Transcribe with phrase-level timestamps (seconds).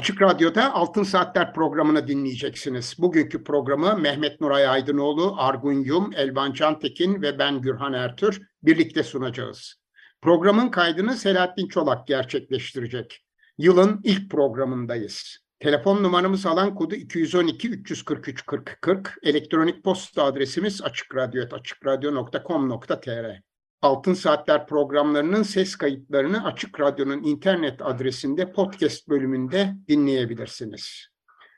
[0.00, 2.94] Açık Radyo'da Altın Saatler programını dinleyeceksiniz.
[2.98, 9.74] Bugünkü programı Mehmet Nuray Aydınoğlu, Argun Yum, Elvan Cantekin ve ben Gürhan Ertür birlikte sunacağız.
[10.22, 13.24] Programın kaydını Selahattin Çolak gerçekleştirecek.
[13.58, 15.38] Yılın ilk programındayız.
[15.58, 19.18] Telefon numaramız alan kodu 212 343 40 40.
[19.22, 23.49] Elektronik posta adresimiz açıkradyo.com.tr.
[23.82, 31.06] Altın Saatler programlarının ses kayıtlarını Açık Radyo'nun internet adresinde podcast bölümünde dinleyebilirsiniz.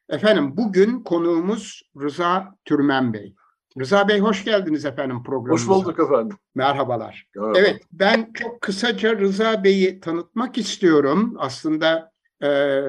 [0.08, 3.34] Efendim bugün konuğumuz Rıza Türmen Bey.
[3.80, 5.72] Rıza Bey hoş geldiniz efendim programımıza.
[5.72, 6.36] Hoş bulduk efendim.
[6.54, 7.26] Merhabalar.
[7.36, 7.58] Merhaba.
[7.58, 11.34] Evet ben çok kısaca Rıza Bey'i tanıtmak istiyorum.
[11.38, 12.80] Aslında e,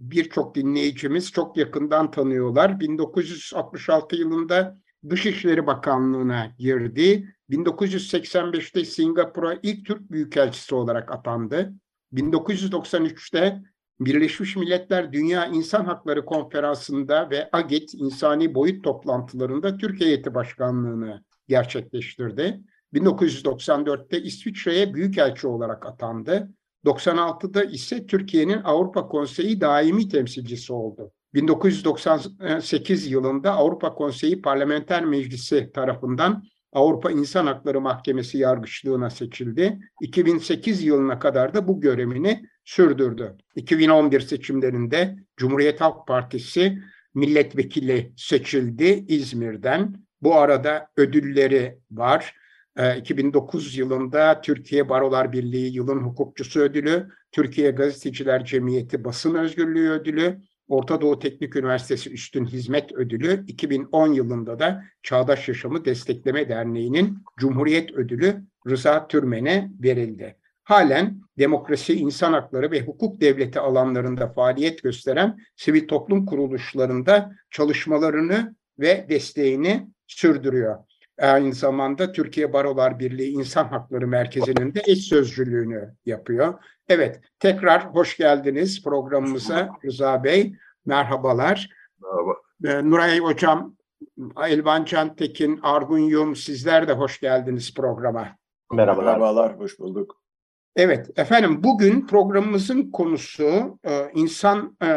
[0.00, 2.80] birçok dinleyicimiz çok yakından tanıyorlar.
[2.80, 4.78] 1966 yılında
[5.10, 7.34] Dışişleri Bakanlığı'na girdi.
[7.50, 11.72] 1985'te Singapur'a ilk Türk Büyükelçisi olarak atandı.
[12.12, 13.62] 1993'te
[14.00, 22.60] Birleşmiş Milletler Dünya İnsan Hakları Konferansı'nda ve AGİT İnsani Boyut toplantılarında Türkiye Heyeti Başkanlığı'nı gerçekleştirdi.
[22.94, 26.50] 1994'te İsviçre'ye büyükelçi olarak atandı.
[26.84, 31.12] 96'da ise Türkiye'nin Avrupa Konseyi daimi temsilcisi oldu.
[31.34, 39.78] 1998 yılında Avrupa Konseyi Parlamenter Meclisi tarafından Avrupa İnsan Hakları Mahkemesi yargıçlığına seçildi.
[40.00, 43.36] 2008 yılına kadar da bu görevini sürdürdü.
[43.56, 46.78] 2011 seçimlerinde Cumhuriyet Halk Partisi
[47.14, 49.94] milletvekili seçildi İzmir'den.
[50.22, 52.34] Bu arada ödülleri var.
[52.98, 60.40] 2009 yılında Türkiye Barolar Birliği Yılın Hukukçusu Ödülü, Türkiye Gazeteciler Cemiyeti Basın Özgürlüğü Ödülü,
[60.72, 67.92] Orta Doğu Teknik Üniversitesi Üstün Hizmet Ödülü, 2010 yılında da Çağdaş Yaşamı Destekleme Derneği'nin Cumhuriyet
[67.92, 70.36] Ödülü Rıza Türmen'e verildi.
[70.64, 79.06] Halen demokrasi, insan hakları ve hukuk devleti alanlarında faaliyet gösteren sivil toplum kuruluşlarında çalışmalarını ve
[79.08, 80.78] desteğini sürdürüyor.
[81.20, 86.54] Aynı zamanda Türkiye Barolar Birliği İnsan Hakları Merkezi'nin de eş sözcülüğünü yapıyor.
[86.88, 90.54] Evet, tekrar hoş geldiniz programımıza Rıza Bey.
[90.86, 91.70] Merhabalar.
[92.02, 92.34] Merhaba.
[92.64, 93.76] Ee, Nuray Hocam,
[94.44, 98.28] Elvan Cantekin, Argun Yum sizler de hoş geldiniz programa.
[98.72, 99.04] Merhabalar.
[99.04, 100.22] Merhabalar, hoş bulduk.
[100.76, 104.90] Evet efendim bugün programımızın konusu e, insan e,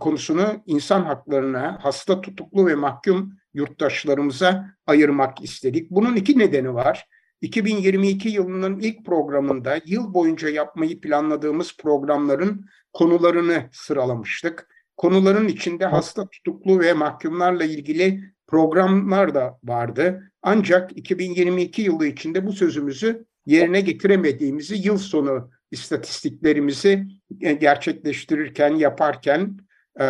[0.00, 5.90] konusunu insan haklarına hasta tutuklu ve mahkum yurttaşlarımıza ayırmak istedik.
[5.90, 7.06] Bunun iki nedeni var.
[7.40, 14.68] 2022 yılının ilk programında yıl boyunca yapmayı planladığımız programların konularını sıralamıştık.
[14.96, 20.32] Konuların içinde hasta tutuklu ve mahkumlarla ilgili programlar da vardı.
[20.42, 27.06] Ancak 2022 yılı içinde bu sözümüzü yerine getiremediğimizi yıl sonu istatistiklerimizi
[27.38, 29.58] gerçekleştirirken, yaparken,
[30.00, 30.06] e,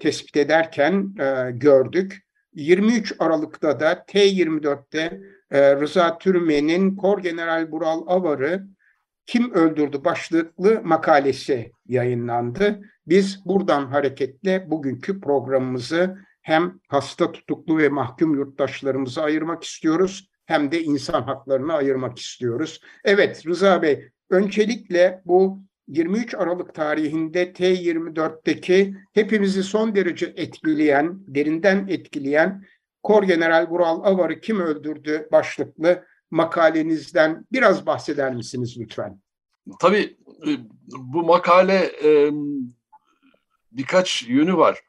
[0.00, 2.22] tespit ederken e, gördük.
[2.54, 8.66] 23 Aralık'ta da T24'te e, Rıza Türmen'in Kor General Bural Avar'ı
[9.26, 12.80] Kim Öldürdü başlıklı makalesi yayınlandı.
[13.06, 20.82] Biz buradan hareketle bugünkü programımızı hem hasta tutuklu ve mahkum yurttaşlarımıza ayırmak istiyoruz hem de
[20.82, 22.80] insan haklarını ayırmak istiyoruz.
[23.04, 25.60] Evet Rıza Bey, öncelikle bu
[25.90, 32.64] 23 Aralık tarihinde T24'teki hepimizi son derece etkileyen, derinden etkileyen
[33.02, 39.20] Kor General Vural Avar'ı kim öldürdü başlıklı makalenizden biraz bahseder misiniz lütfen?
[39.80, 40.16] Tabii
[40.46, 40.50] e,
[40.90, 42.30] bu makale e,
[43.72, 44.80] birkaç yönü var.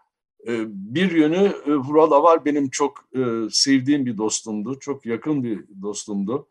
[0.47, 3.09] E, bir yönü Vural Avar benim çok
[3.51, 6.47] sevdiğim bir dostumdu, çok yakın bir dostumdu.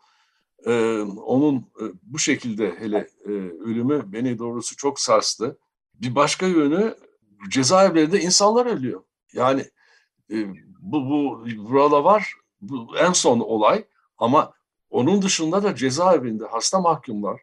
[1.26, 1.66] Onun
[2.02, 3.08] bu şekilde hele
[3.64, 5.58] ölümü beni doğrusu çok sarstı.
[5.94, 6.94] Bir başka yönü
[7.48, 9.02] cezaevlerinde insanlar ölüyor.
[9.32, 9.64] Yani
[10.80, 13.84] bu, bu burada var bu en son olay
[14.18, 14.52] ama
[14.90, 17.40] onun dışında da cezaevinde hasta mahkumlar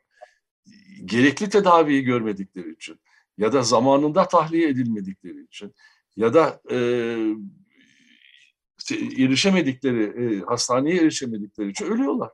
[1.05, 2.99] gerekli tedaviyi görmedikleri için
[3.37, 5.75] ya da zamanında tahliye edilmedikleri için
[6.15, 6.77] ya da e,
[9.17, 12.31] erişemedikleri, e, hastaneye erişemedikleri için ölüyorlar.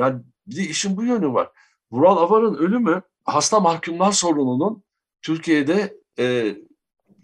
[0.00, 1.50] Yani bir de işin bu yönü var.
[1.92, 4.84] Vural Avar'ın ölümü hasta mahkumlar sorununun
[5.22, 6.56] Türkiye'de e,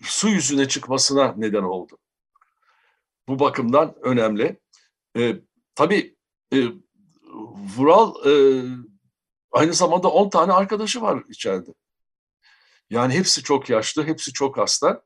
[0.03, 1.99] su yüzüne çıkmasına neden oldu.
[3.29, 4.61] Bu bakımdan önemli.
[5.17, 5.37] E,
[5.75, 6.17] tabii
[6.53, 6.59] e,
[7.77, 8.63] Vural e,
[9.51, 11.75] aynı zamanda 10 tane arkadaşı var içeride.
[12.91, 15.03] Yani hepsi çok yaşlı, hepsi çok hasta.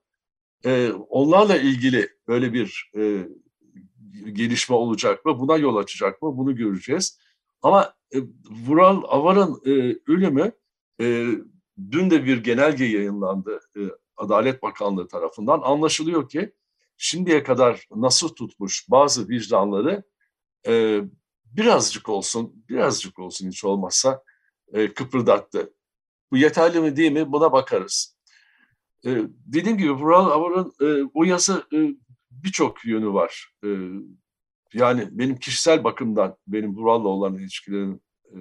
[0.64, 3.28] E, onlarla ilgili böyle bir e,
[4.32, 5.38] gelişme olacak mı?
[5.38, 6.36] Buna yol açacak mı?
[6.36, 7.18] Bunu göreceğiz.
[7.62, 8.18] Ama e,
[8.66, 9.70] Vural Avar'ın e,
[10.06, 10.52] ölümü
[11.00, 11.26] e,
[11.90, 13.80] dün de bir genelge yayınlandı e,
[14.16, 15.60] Adalet Bakanlığı tarafından.
[15.64, 16.52] Anlaşılıyor ki
[16.96, 20.02] şimdiye kadar nasıl tutmuş bazı vicdanları
[20.66, 21.00] e,
[21.44, 24.22] birazcık olsun, birazcık olsun hiç olmazsa
[24.72, 25.74] e, kıpırdattı.
[26.30, 28.16] Bu yeterli mi değil mi buna bakarız.
[29.06, 31.78] E, dediğim gibi Vural Avar'ın e, o yazı e,
[32.30, 33.54] birçok yönü var.
[33.64, 33.68] E,
[34.74, 38.36] yani benim kişisel bakımdan benim Vural'la olan ilişkilerim e,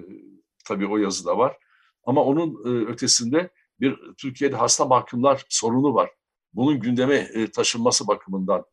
[0.64, 1.56] tabii o yazıda var.
[2.04, 3.50] Ama onun e, ötesinde
[3.80, 6.10] bir Türkiye'de hasta mahkumlar sorunu var.
[6.52, 8.64] Bunun gündeme e, taşınması bakımından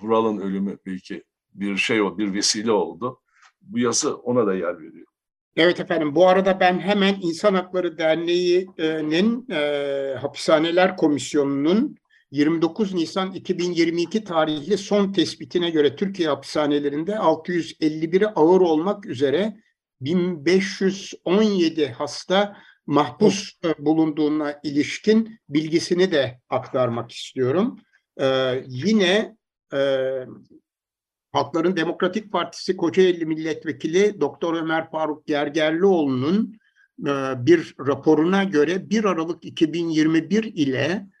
[0.00, 1.24] Vural'ın ölümü belki
[1.54, 3.20] bir şey o, bir vesile oldu.
[3.60, 5.06] Bu yazı ona da yer veriyor.
[5.56, 11.96] Evet efendim bu arada ben hemen İnsan Hakları Derneği'nin e, Hapishaneler Komisyonu'nun
[12.34, 19.56] 29 Nisan 2022 tarihli son tespitine göre Türkiye hapishanelerinde 651'i ağır olmak üzere
[20.00, 27.80] 1517 hasta mahpus bulunduğuna ilişkin bilgisini de aktarmak istiyorum.
[28.20, 29.36] Ee, yine
[29.74, 29.78] e,
[31.32, 36.58] Halkların Demokratik Partisi Kocaeli Milletvekili Doktor Ömer Faruk Gergerlioğlu'nun
[37.00, 37.12] e,
[37.46, 41.13] bir raporuna göre 1 Aralık 2021 ile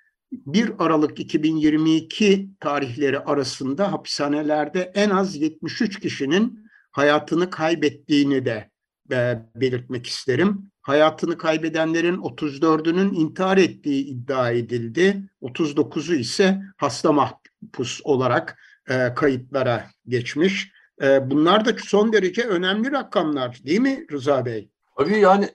[0.46, 8.70] 1 Aralık 2022 tarihleri arasında hapishanelerde en az 73 kişinin hayatını kaybettiğini de
[9.12, 10.70] e, belirtmek isterim.
[10.82, 15.30] Hayatını kaybedenlerin 34'ünün intihar ettiği iddia edildi.
[15.42, 18.58] 39'u ise hasta mahpus olarak
[18.90, 20.72] e, kayıtlara geçmiş.
[21.02, 24.70] E, bunlar da son derece önemli rakamlar değil mi Rıza Bey?
[24.98, 25.48] Tabii yani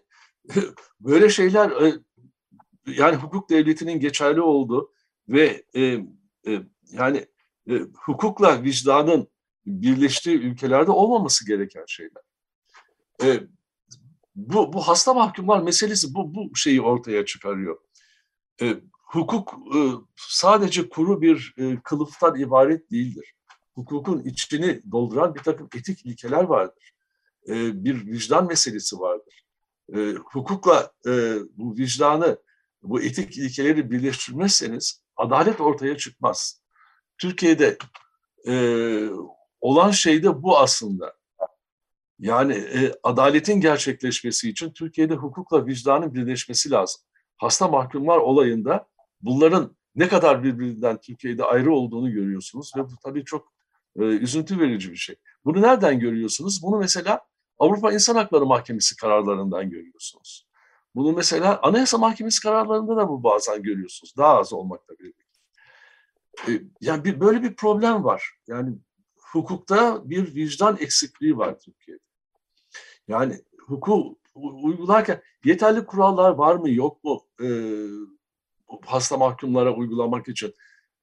[0.99, 1.71] böyle şeyler
[2.97, 4.91] yani hukuk devletinin geçerli olduğu
[5.27, 5.81] ve e,
[6.47, 7.25] e, yani
[7.69, 7.73] e,
[8.05, 9.27] hukukla vicdanın
[9.65, 12.23] birleştiği ülkelerde olmaması gereken şeyler.
[13.23, 13.39] E,
[14.35, 17.77] bu, bu hasta mahkumlar meselesi bu, bu şeyi ortaya çıkarıyor.
[18.61, 19.79] E, hukuk e,
[20.15, 23.33] sadece kuru bir e, kılıftan ibaret değildir.
[23.75, 26.93] Hukukun içini dolduran bir takım etik ilkeler vardır.
[27.47, 29.45] E, bir vicdan meselesi vardır.
[29.95, 32.37] E, hukukla e, bu vicdanı,
[32.83, 36.61] bu etik ilkeleri birleştirmezseniz adalet ortaya çıkmaz.
[37.17, 37.77] Türkiye'de
[38.47, 38.53] e,
[39.61, 41.19] olan şey de bu aslında.
[42.19, 47.01] Yani e, adaletin gerçekleşmesi için Türkiye'de hukukla vicdanın birleşmesi lazım.
[47.37, 48.87] Hasta mahkumlar olayında
[49.21, 53.53] bunların ne kadar birbirinden Türkiye'de ayrı olduğunu görüyorsunuz ve bu tabii çok
[53.99, 55.15] e, üzüntü verici bir şey.
[55.45, 56.63] Bunu nereden görüyorsunuz?
[56.63, 57.21] Bunu mesela
[57.59, 60.48] Avrupa İnsan Hakları Mahkemesi kararlarından görüyorsunuz.
[60.95, 64.13] Bunu mesela Anayasa Mahkemesi kararlarında da bu bazen görüyorsunuz.
[64.17, 65.23] Daha az olmakla birlikte.
[66.81, 68.33] Yani bir, böyle bir problem var.
[68.47, 68.77] Yani
[69.31, 72.03] hukukta bir vicdan eksikliği var Türkiye'de.
[73.07, 77.47] Yani hukuk uygularken yeterli kurallar var mı yok mu e,
[78.85, 80.53] hasta mahkumlara uygulamak için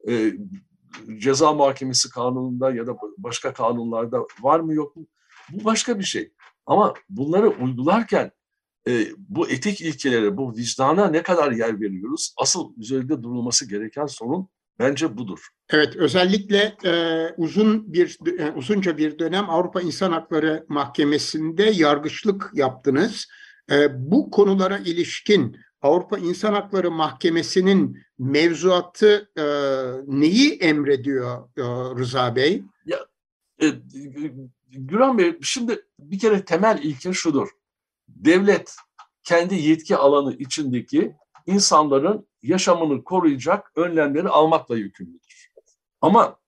[0.09, 0.33] e,
[1.19, 5.07] ceza mahkemesi kanununda ya da başka kanunlarda var mı yok mu
[5.51, 6.33] bu başka bir şey.
[6.67, 8.31] Ama bunları uygularken
[8.89, 12.35] e, bu etik ilkelere, bu vicdana ne kadar yer veriyoruz?
[12.37, 15.49] Asıl üzerinde durulması gereken sorun bence budur.
[15.71, 16.93] Evet, özellikle e,
[17.37, 23.27] uzun bir e, uzunca bir dönem Avrupa İnsan Hakları Mahkemesi'nde yargıçlık yaptınız.
[23.71, 29.45] E, bu konulara ilişkin Avrupa İnsan Hakları Mahkemesi'nin mevzuatı e,
[30.07, 31.63] neyi emrediyor e,
[32.01, 32.63] Rıza Bey?
[32.87, 32.99] Ya,
[33.63, 33.67] e,
[34.69, 37.49] Güran Bey, şimdi bir kere temel ilke şudur.
[38.09, 38.77] Devlet
[39.23, 45.53] kendi yetki alanı içindeki insanların yaşamını koruyacak önlemleri almakla yükümlüdür.
[46.01, 46.39] Ama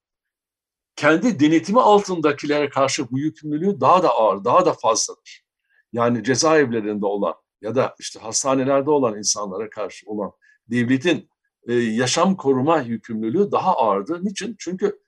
[0.97, 5.45] kendi denetimi altındakilere karşı bu yükümlülüğü daha da ağır, daha da fazladır.
[5.93, 10.33] Yani cezaevlerinde olan ya da işte hastanelerde olan insanlara karşı olan
[10.71, 11.31] devletin
[11.69, 14.25] e, yaşam koruma yükümlülüğü daha ağırdır.
[14.25, 14.57] Niçin?
[14.59, 15.01] Çünkü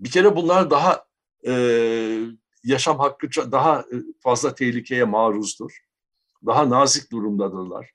[0.00, 1.06] bir kere bunlar daha
[1.46, 1.52] e,
[2.64, 5.78] yaşam hakkı daha e, fazla tehlikeye maruzdur.
[6.46, 7.90] Daha nazik durumdadırlar.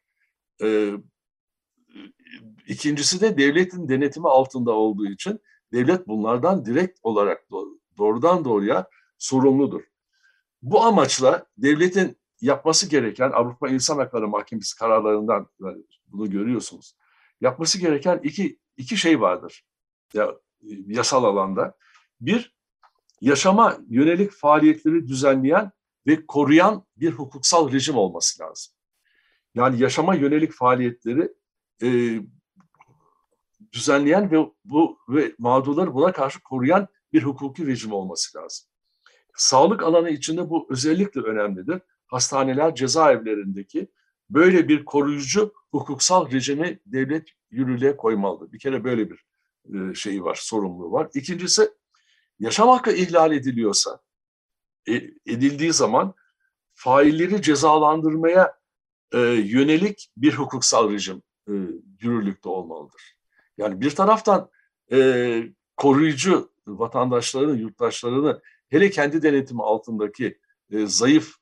[0.64, 0.92] E,
[2.68, 5.40] ikincisi de devletin denetimi altında olduğu için
[5.74, 7.50] devlet bunlardan direkt olarak
[7.98, 9.84] doğrudan doğruya sorumludur.
[10.62, 15.48] Bu amaçla devletin yapması gereken Avrupa İnsan Hakları Mahkemesi kararlarından
[16.08, 16.96] bunu görüyorsunuz.
[17.42, 19.66] Yapması gereken iki iki şey vardır.
[20.14, 20.36] Ya,
[20.88, 21.78] yasal alanda.
[22.22, 22.56] Bir,
[23.22, 25.72] yaşama yönelik faaliyetleri düzenleyen
[26.08, 28.74] ve koruyan bir hukuksal rejim olması lazım.
[29.56, 31.34] Yani yaşama yönelik faaliyetleri
[31.84, 32.20] e,
[33.74, 38.68] düzenleyen ve bu ve mağdurları buna karşı koruyan bir hukuki rejim olması lazım.
[39.36, 41.82] Sağlık alanı içinde bu özellikle önemlidir.
[42.08, 43.88] Hastaneler, cezaevlerindeki
[44.30, 48.52] böyle bir koruyucu hukuksal rejimi devlet yürürlüğe koymalıdır.
[48.52, 49.26] Bir kere böyle bir
[49.74, 51.10] e, şeyi var, sorumluluğu var.
[51.14, 51.70] İkincisi,
[52.40, 54.00] yaşam hakkı ihlal ediliyorsa,
[54.88, 54.94] e,
[55.26, 56.14] edildiği zaman
[56.74, 58.60] failleri cezalandırmaya
[59.14, 61.54] e, yönelik bir hukuksal rejim e,
[62.02, 63.18] yürürlükte olmalıdır.
[63.58, 64.50] Yani bir taraftan
[65.78, 70.40] koruyucu vatandaşlarını, yurttaşlarını hele kendi denetimi altındaki
[70.86, 71.36] zayıf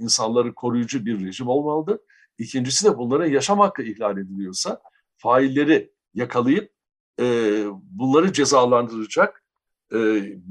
[0.00, 2.00] insanları koruyucu bir rejim olmalıdır.
[2.38, 4.82] İkincisi de bunların yaşam hakkı ihlal ediliyorsa
[5.16, 6.72] failleri yakalayıp
[7.72, 9.41] bunları cezalandıracak
[9.92, 9.98] e,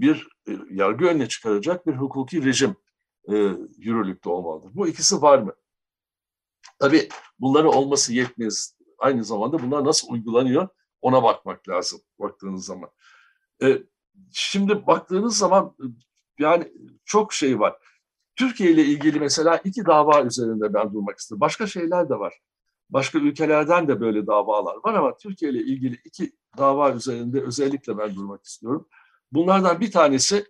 [0.01, 2.75] bir e, yargı önüne çıkaracak bir hukuki rejim
[3.27, 3.36] e,
[3.77, 4.71] yürürlükte olmalıdır.
[4.75, 5.53] Bu ikisi var mı?
[6.79, 8.77] Tabii bunların olması yetmez.
[8.98, 10.67] Aynı zamanda bunlar nasıl uygulanıyor
[11.01, 12.89] ona bakmak lazım baktığınız zaman.
[14.31, 15.75] Şimdi baktığınız zaman
[16.39, 16.71] yani
[17.05, 17.77] çok şey var.
[18.36, 21.41] Türkiye ile ilgili mesela iki dava üzerinde ben durmak istiyorum.
[21.41, 22.33] Başka şeyler de var.
[22.89, 28.15] Başka ülkelerden de böyle davalar var ama Türkiye ile ilgili iki dava üzerinde özellikle ben
[28.15, 28.88] durmak istiyorum.
[29.31, 30.45] Bunlardan bir tanesi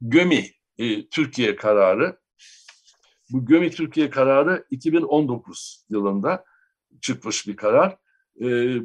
[0.00, 2.20] GÖMİ e, Türkiye kararı.
[3.30, 6.44] Bu GÖMİ Türkiye kararı 2019 yılında
[7.00, 7.96] çıkmış bir karar.
[8.40, 8.76] E,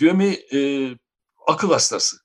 [0.00, 0.90] GÖMİ e,
[1.46, 2.16] akıl hastası.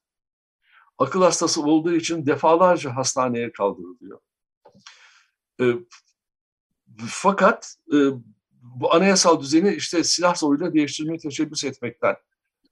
[0.97, 4.19] Akıl hastası olduğu için defalarca hastaneye kaldırılıyor.
[5.61, 5.65] E,
[7.07, 7.97] fakat e,
[8.61, 12.15] bu anayasal düzeni işte silah zoruyla değiştirmeye teşebbüs etmekten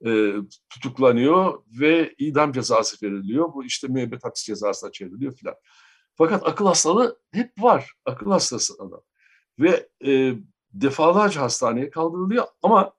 [0.06, 0.34] e,
[0.70, 3.54] tutuklanıyor ve idam cezası veriliyor.
[3.54, 5.56] Bu işte müebbet hapis cezasına çevriliyor filan.
[6.16, 7.94] Fakat akıl hastalığı hep var.
[8.06, 9.02] Akıl hastası adam.
[9.60, 10.34] Ve e,
[10.74, 12.94] defalarca hastaneye kaldırılıyor ama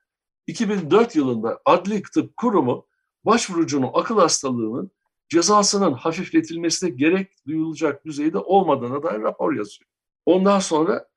[0.46, 2.86] 2004 yılında Adli Tıp Kurumu
[3.24, 4.90] başvurucunun akıl hastalığının
[5.28, 9.90] cezasının hafifletilmesine gerek duyulacak düzeyde olmadığına dair rapor yazıyor.
[10.26, 11.08] Ondan sonra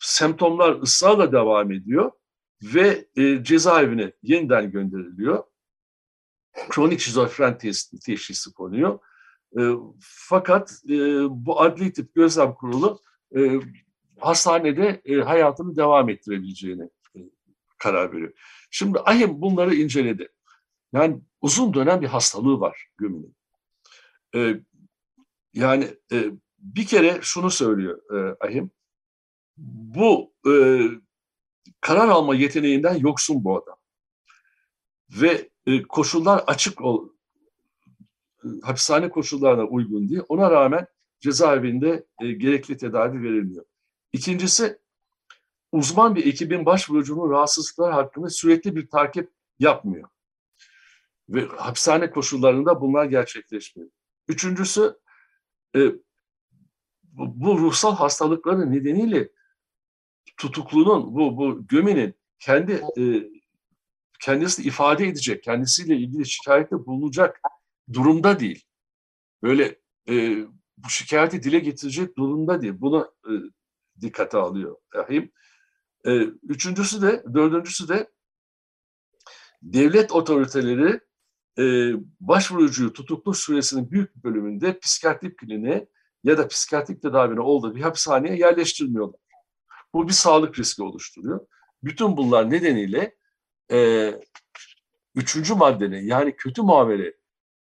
[0.00, 2.12] semptomlar ısrarla devam ediyor
[2.62, 5.44] ve e, cezaevine yeniden gönderiliyor.
[6.68, 7.58] Kronik şizofren
[8.04, 8.98] teşhisi konuyor.
[9.58, 9.62] E,
[10.00, 10.96] fakat e,
[11.30, 13.00] bu adli tip gözlem kurulu
[13.36, 13.60] e,
[14.18, 17.20] hastanede e, hayatını devam ettirebileceğini e,
[17.78, 18.32] karar veriyor.
[18.70, 20.28] Şimdi Ahim bunları inceledi.
[20.92, 23.36] Yani uzun dönem bir hastalığı var Gümün'ün.
[24.34, 24.60] E,
[25.54, 28.70] yani e, bir kere şunu söylüyor e, Ahim.
[29.56, 30.52] Bu e,
[31.80, 33.76] karar alma yeteneğinden yoksun bu adam.
[35.10, 37.08] Ve e, koşullar açık ol,
[38.44, 40.22] e, hapishane koşullarına uygun değil.
[40.28, 40.86] Ona rağmen
[41.20, 43.64] cezaevinde e, gerekli tedavi verilmiyor.
[44.12, 44.78] İkincisi
[45.72, 50.08] uzman bir ekibin başvurucunun rahatsızlıklar hakkında sürekli bir takip yapmıyor.
[51.28, 53.90] Ve hapishane koşullarında bunlar gerçekleşmiyor.
[54.28, 54.98] Üçüncüsü
[55.76, 55.80] e,
[57.12, 59.28] bu ruhsal hastalıkları nedeniyle
[60.36, 63.02] tutuklunun, bu, bu gömenin kendi e,
[64.20, 67.40] kendisini ifade edecek, kendisiyle ilgili şikayette bulunacak
[67.92, 68.64] durumda değil.
[69.42, 70.36] Böyle e,
[70.76, 72.74] bu şikayeti dile getirecek durumda değil.
[72.76, 73.32] Bunu e,
[74.00, 75.32] dikkate alıyor Rahim.
[76.06, 76.12] E,
[76.42, 78.10] üçüncüsü de, dördüncüsü de
[79.62, 81.00] devlet otoriteleri
[81.58, 85.88] e, başvurucuyu tutuklu süresinin büyük bir bölümünde psikiyatrik kliniğe
[86.24, 89.20] ya da psikiyatrik tedavine olduğu bir hapishaneye yerleştirmiyorlar.
[89.94, 91.46] Bu bir sağlık riski oluşturuyor.
[91.82, 93.16] Bütün bunlar nedeniyle
[93.72, 94.10] e,
[95.14, 97.14] üçüncü maddenin yani kötü muamele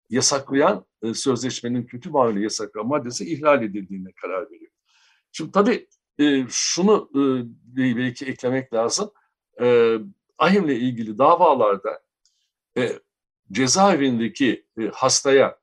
[0.09, 4.71] yasaklayan e, sözleşmenin kötü muamele yasaklayan maddesi ihlal edildiğine karar veriyor.
[5.31, 5.88] Şimdi tabii
[6.19, 7.21] e, şunu e,
[7.77, 9.11] belki eklemek lazım.
[9.61, 9.97] E,
[10.38, 12.01] AHİM'le ilgili davalarda
[12.77, 12.99] e,
[13.51, 15.59] cezaevindeki e, hastaya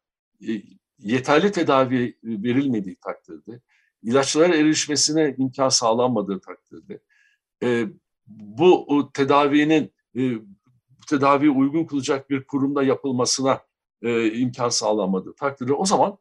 [0.49, 0.63] e,
[0.99, 3.61] yeterli tedavi verilmediği takdirde,
[4.07, 7.01] ilaçlara erişmesine imkan sağlanmadığı takdirde,
[7.63, 7.87] e,
[8.27, 10.33] bu tedavinin e,
[11.09, 13.61] tedaviye uygun kılacak bir kurumda yapılmasına
[14.03, 16.19] e, imkan sağlanmadığı takdirde o zaman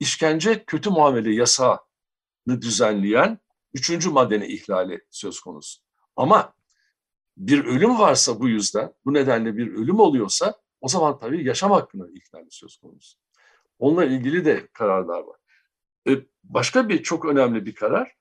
[0.00, 3.38] işkence kötü muamele yasağını düzenleyen
[3.74, 5.80] üçüncü maddenin ihlali söz konusu.
[6.16, 6.54] Ama
[7.36, 12.14] bir ölüm varsa bu yüzden, bu nedenle bir ölüm oluyorsa o zaman tabii yaşam hakkının
[12.14, 13.18] ihlali söz konusu.
[13.78, 15.38] Onunla ilgili de kararlar var.
[16.08, 16.12] E,
[16.48, 18.12] başka bir çok önemli bir karar,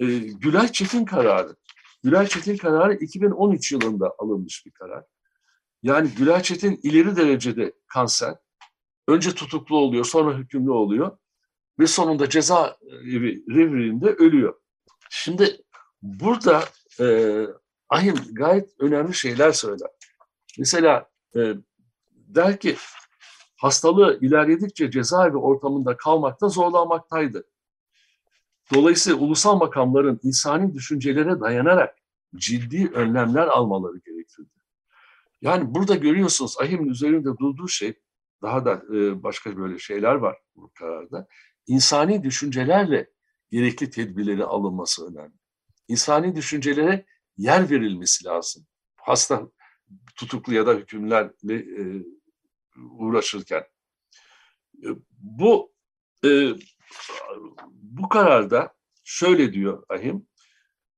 [0.00, 1.56] e, Gülay Çetin kararı.
[2.04, 5.04] Gülay Çetin kararı 2013 yılında alınmış bir karar.
[5.82, 8.34] Yani Gülay Çetin ileri derecede kanser.
[9.08, 11.18] Önce tutuklu oluyor, sonra hükümlü oluyor
[11.78, 14.54] ve sonunda ceza evi revirinde ölüyor.
[15.10, 15.56] Şimdi
[16.02, 16.64] burada
[17.00, 17.06] e,
[17.88, 19.90] Ahim gayet önemli şeyler söyler.
[20.58, 21.54] Mesela e,
[22.10, 22.76] der ki
[23.56, 27.44] hastalığı ilerledikçe cezaevi ortamında kalmakta zorlanmaktaydı.
[28.74, 31.98] Dolayısıyla ulusal makamların insani düşüncelere dayanarak
[32.36, 34.48] ciddi önlemler almaları gerekirdi.
[35.42, 37.94] Yani burada görüyorsunuz Ahim'in üzerinde durduğu şey,
[38.42, 41.28] daha da e, başka böyle şeyler var bu kararda.
[41.66, 43.10] İnsani düşüncelerle
[43.50, 45.34] gerekli tedbirleri alınması önemli.
[45.88, 47.06] İnsani düşüncelere
[47.36, 48.66] yer verilmesi lazım.
[48.96, 49.48] Hasta
[50.16, 52.04] tutuklu ya da hükümlerle e,
[52.98, 53.64] uğraşırken.
[54.82, 55.72] E, bu
[57.72, 58.74] bu kararda
[59.04, 60.26] şöyle diyor Ahim,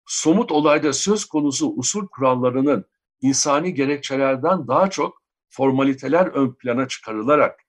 [0.07, 2.85] somut olayda söz konusu usul kurallarının
[3.21, 7.61] insani gerekçelerden daha çok formaliteler ön plana çıkarılarak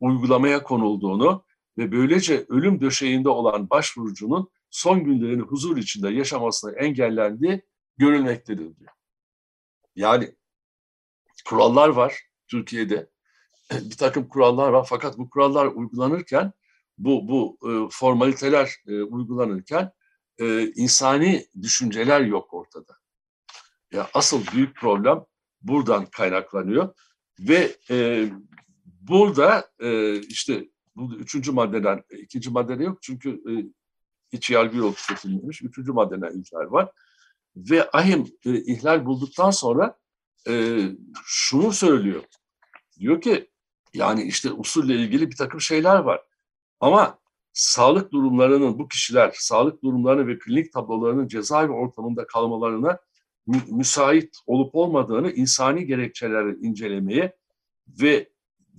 [0.00, 1.44] uygulamaya konulduğunu
[1.78, 7.62] ve böylece ölüm döşeğinde olan başvurucunun son günlerini huzur içinde yaşamasına engellendiği
[7.96, 8.90] görülmektedir diyor.
[9.96, 10.34] Yani
[11.48, 13.10] kurallar var Türkiye'de.
[13.72, 16.52] Bir takım kurallar var fakat bu kurallar uygulanırken
[17.00, 19.92] bu bu e, formaliteler e, uygulanırken
[20.38, 22.96] e, insani düşünceler yok ortada.
[23.92, 25.24] Ya asıl büyük problem
[25.62, 26.94] buradan kaynaklanıyor
[27.40, 28.28] ve e,
[28.84, 33.52] burada e, işte bu üçüncü maddeden ikinci maddede yok çünkü e,
[34.36, 35.62] iç yargı yolu tüketilmemiş.
[35.62, 36.90] Üçüncü maddeden ihlal var.
[37.56, 39.98] Ve ahim e, ihlal bulduktan sonra
[40.48, 40.78] e,
[41.24, 42.24] şunu söylüyor.
[42.98, 43.50] Diyor ki
[43.94, 46.29] yani işte usulle ilgili bir takım şeyler var.
[46.80, 47.18] Ama
[47.52, 52.98] sağlık durumlarının bu kişiler sağlık durumlarını ve klinik tablolarının cezaevi ortamında kalmalarına
[53.46, 57.36] mü- müsait olup olmadığını insani gerekçeleri incelemeye
[57.88, 58.28] ve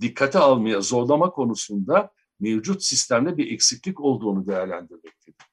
[0.00, 5.46] dikkate almaya zorlama konusunda mevcut sistemde bir eksiklik olduğunu değerlendirmektedir.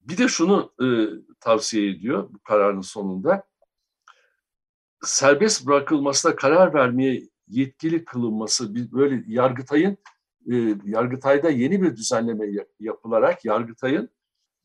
[0.00, 0.86] Bir de şunu e,
[1.40, 3.46] tavsiye ediyor bu kararın sonunda.
[5.04, 9.96] Serbest bırakılmasına karar vermeye yetkili kılınması, böyle Yargıtay'ın
[10.52, 10.54] e,
[10.84, 14.10] Yargıtay'da yeni bir düzenleme ya- yapılarak Yargıtay'ın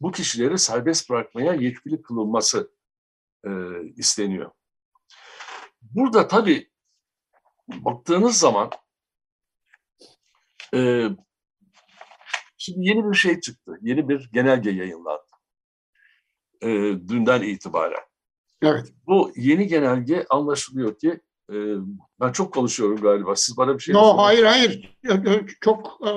[0.01, 2.71] bu kişileri serbest bırakmaya yetkili kılınması
[3.45, 3.49] e,
[3.95, 4.51] isteniyor.
[5.81, 6.71] Burada tabii
[7.67, 8.69] baktığınız zaman
[10.73, 11.09] e,
[12.57, 13.77] şimdi yeni bir şey çıktı.
[13.81, 15.23] Yeni bir genelge yayınlandı.
[16.61, 16.67] E,
[17.07, 18.03] dünden itibaren.
[18.61, 18.93] Evet.
[19.07, 21.21] Bu yeni genelge anlaşılıyor ki
[22.19, 23.35] ben çok konuşuyorum galiba.
[23.35, 24.97] Siz bana bir şey No, hayır hayır.
[25.61, 26.11] Çok e,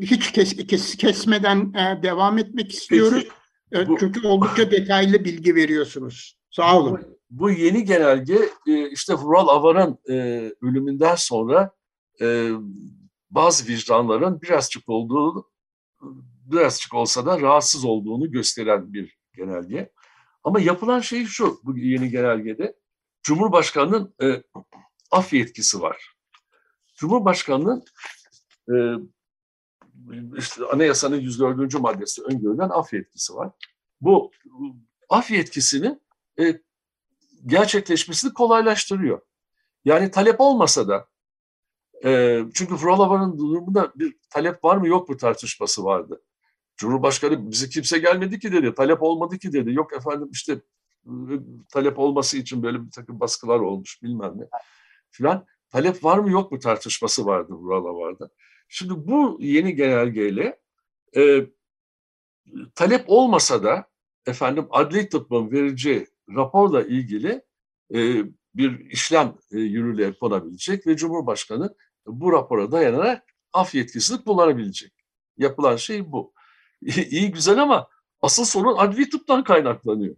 [0.00, 3.26] hiç kes, kes- kesmeden e, devam etmek istiyoruz.
[3.72, 6.38] E, Bu- Çünkü oldukça detaylı bilgi veriyorsunuz.
[6.50, 6.92] Sağ olun.
[7.30, 9.98] Bu, bu yeni genelge e, işte Vural Avar'ın
[10.62, 11.72] ölümünden sonra
[13.30, 15.50] bazı vicdanların birazcık olduğu
[16.44, 19.92] birazcık olsa da rahatsız olduğunu gösteren bir genelge.
[20.44, 22.74] Ama yapılan şey şu bu yeni genelgede
[23.22, 24.42] Cumhurbaşkanı'nın e,
[25.10, 26.14] af yetkisi var.
[26.94, 27.84] Cumhurbaşkanı'nın
[28.68, 28.74] e,
[30.38, 31.80] işte anayasanın 104.
[31.80, 33.50] maddesi öngörülen af yetkisi var.
[34.00, 34.30] Bu
[35.08, 35.98] af yetkisini
[36.40, 36.60] e,
[37.46, 39.20] gerçekleşmesini kolaylaştırıyor.
[39.84, 41.08] Yani talep olmasa da
[42.04, 46.22] e, çünkü Vrolavar'ın durumunda bir talep var mı yok mu tartışması vardı.
[46.76, 49.74] Cumhurbaşkanı bize kimse gelmedi ki dedi, talep olmadı ki dedi.
[49.74, 50.60] Yok efendim işte
[51.72, 54.44] talep olması için böyle bir takım baskılar olmuş bilmem ne
[55.10, 55.46] filan.
[55.70, 58.30] Talep var mı yok mu tartışması vardı Vrolavar'da.
[58.68, 60.60] Şimdi bu yeni genelgeyle
[61.16, 61.46] e,
[62.74, 63.86] talep olmasa da
[64.26, 67.42] efendim adli tıbbın vereceği raporla ilgili
[67.94, 71.74] e, bir işlem e, yürürlüğe konabilecek ve Cumhurbaşkanı
[72.06, 74.92] bu rapora dayanarak af yetkisini kullanabilecek.
[75.38, 76.32] Yapılan şey bu.
[77.10, 77.88] İyi güzel ama
[78.22, 80.16] asıl sorun adli tıptan kaynaklanıyor.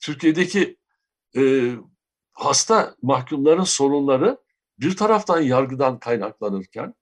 [0.00, 0.76] Türkiye'deki
[1.36, 1.72] e,
[2.32, 4.38] hasta mahkumların sorunları
[4.78, 6.94] bir taraftan yargıdan kaynaklanırken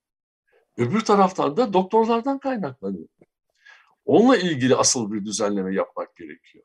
[0.76, 3.08] öbür taraftan da doktorlardan kaynaklanıyor.
[4.04, 6.64] Onunla ilgili asıl bir düzenleme yapmak gerekiyor.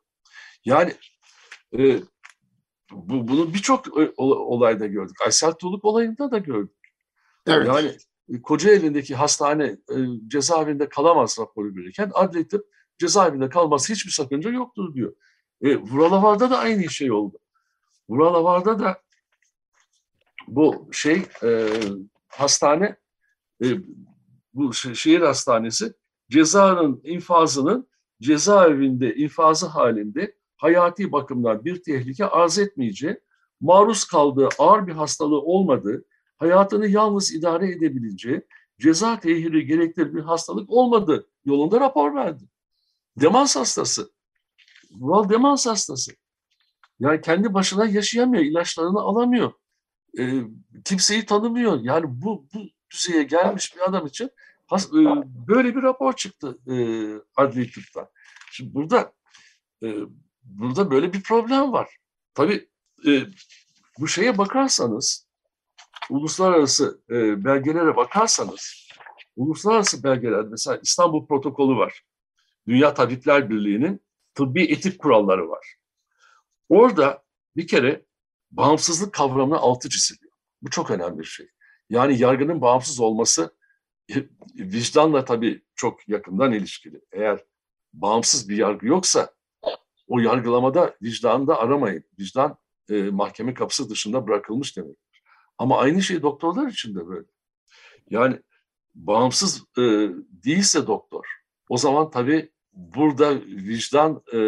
[0.64, 0.94] Yani
[1.78, 2.00] e,
[2.92, 5.16] bu, bunu birçok e, ol- olayda gördük.
[5.24, 6.76] Aysel Tuğluk olayında da gördük.
[7.46, 7.66] Evet.
[7.66, 7.96] Yani
[8.28, 9.96] e, Kocaeli'ndeki hastane e,
[10.28, 12.66] cezaevinde kalamaz raporu verirken adli tıp
[12.98, 15.14] cezaevinde kalması hiçbir sakınca yoktur diyor.
[15.64, 17.38] E, Vuralavar'da da aynı şey oldu.
[18.08, 19.02] Vuralavar'da da
[20.48, 21.68] bu şey e,
[22.28, 22.96] hastane
[23.64, 23.66] e,
[24.54, 25.92] bu şe- şehir hastanesi
[26.30, 27.88] cezanın infazının
[28.22, 33.20] cezaevinde infazı halinde hayati bakımdan bir tehlike arz etmeyeceği,
[33.60, 36.04] maruz kaldığı ağır bir hastalığı olmadığı,
[36.36, 38.42] hayatını yalnız idare edebileceği,
[38.80, 42.44] ceza tehiri gerektirir bir hastalık olmadığı yolunda rapor verdi.
[43.20, 44.13] Demans hastası.
[44.94, 46.12] Vural demans hastası.
[47.00, 49.52] Yani kendi başına yaşayamıyor, ilaçlarını alamıyor.
[50.18, 50.42] Ee,
[50.84, 51.80] kimseyi tanımıyor.
[51.82, 52.58] Yani bu, bu
[52.90, 54.30] düzeye gelmiş bir adam için
[54.66, 56.74] has- e, böyle bir rapor çıktı e,
[57.36, 58.08] adli tıptan.
[58.52, 59.12] Şimdi burada
[59.82, 59.96] e,
[60.42, 61.96] burada böyle bir problem var.
[62.34, 62.68] Tabii
[63.06, 63.22] e,
[64.00, 65.26] bu şeye bakarsanız,
[66.10, 68.88] uluslararası e, belgelere bakarsanız,
[69.36, 72.02] uluslararası belgeler mesela İstanbul Protokolü var.
[72.68, 74.00] Dünya Tabipler Birliği'nin
[74.34, 75.76] tıbbi etik kuralları var.
[76.68, 77.24] Orada
[77.56, 78.04] bir kere
[78.50, 80.32] bağımsızlık kavramına altı çiziliyor.
[80.62, 81.48] Bu çok önemli bir şey.
[81.90, 83.56] Yani yargının bağımsız olması
[84.10, 84.14] e,
[84.56, 87.00] vicdanla tabii çok yakından ilişkili.
[87.12, 87.44] Eğer
[87.92, 89.34] bağımsız bir yargı yoksa
[90.08, 92.04] o yargılamada vicdanı da aramayın.
[92.18, 92.58] Vicdan
[92.90, 95.22] e, mahkeme kapısı dışında bırakılmış demektir.
[95.58, 97.26] Ama aynı şey doktorlar için de böyle.
[98.10, 98.40] Yani
[98.94, 99.82] bağımsız e,
[100.44, 101.24] değilse doktor,
[101.68, 104.38] o zaman tabii burada vicdan e,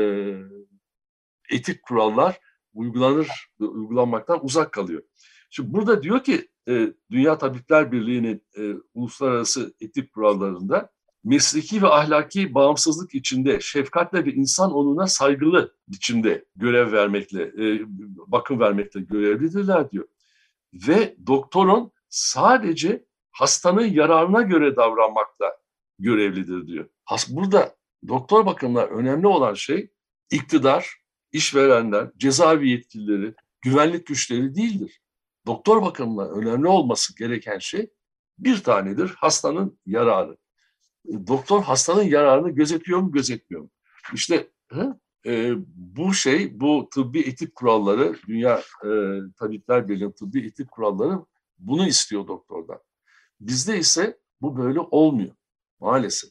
[1.50, 2.40] etik kurallar
[2.74, 5.02] uygulanır, uygulanmaktan uzak kalıyor.
[5.50, 10.90] Şimdi burada diyor ki e, Dünya Tabipler Birliği'nin e, uluslararası etik kurallarında
[11.24, 17.80] mesleki ve ahlaki bağımsızlık içinde şefkatle ve insan onuna saygılı biçimde görev vermekle, e,
[18.26, 20.08] bakım vermekle görevlidirler diyor.
[20.72, 25.56] Ve doktorun sadece hastanın yararına göre davranmakla
[25.98, 26.88] görevlidir diyor.
[27.28, 27.76] Burada
[28.08, 29.90] doktor bakımından önemli olan şey
[30.30, 30.96] iktidar,
[31.32, 35.00] işverenler, cezaevi yetkilileri, güvenlik güçleri değildir.
[35.46, 37.90] Doktor bakımından önemli olması gereken şey
[38.38, 40.36] bir tanedir, hastanın yararı.
[41.26, 43.70] Doktor hastanın yararını gözetiyor mu, gözetmiyor mu?
[44.14, 48.90] İşte hı, e, bu şey, bu tıbbi etik kuralları, Dünya e,
[49.38, 51.18] Tabipler Birliği tıbbi etik kuralları
[51.58, 52.78] bunu istiyor doktordan.
[53.40, 55.34] Bizde ise bu böyle olmuyor
[55.80, 56.30] maalesef.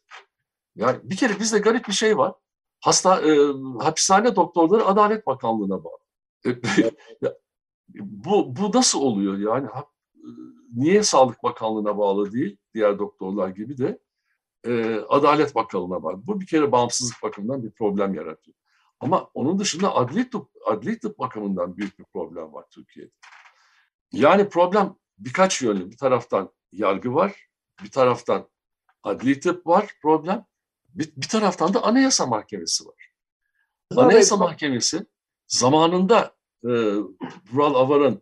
[0.75, 2.33] Yani bir kere bizde garip bir şey var.
[2.81, 3.37] Hasta e,
[3.79, 5.99] hapishane doktorları Adalet Bakanlığı'na bağlı.
[6.45, 6.49] E,
[7.99, 9.67] bu bu nasıl oluyor yani?
[9.67, 9.87] Ha-
[10.73, 13.99] Niye Sağlık Bakanlığı'na bağlı değil diğer doktorlar gibi de
[14.67, 16.27] e, Adalet Bakanlığı'na bağlı.
[16.27, 18.57] Bu bir kere bağımsızlık bakımından bir problem yaratıyor.
[18.99, 23.11] Ama onun dışında adli tıp, adli tıp bakımından büyük bir problem var Türkiye'de.
[24.11, 25.91] Yani problem birkaç yönlü.
[25.91, 27.49] Bir taraftan yargı var,
[27.83, 28.49] bir taraftan
[29.03, 30.45] adli tıp var problem,
[30.95, 33.11] bir, bir taraftan da Anayasa Mahkemesi var.
[33.95, 35.05] Anayasa Mahkemesi
[35.47, 36.69] zamanında e,
[37.51, 38.21] Vural Avar'ın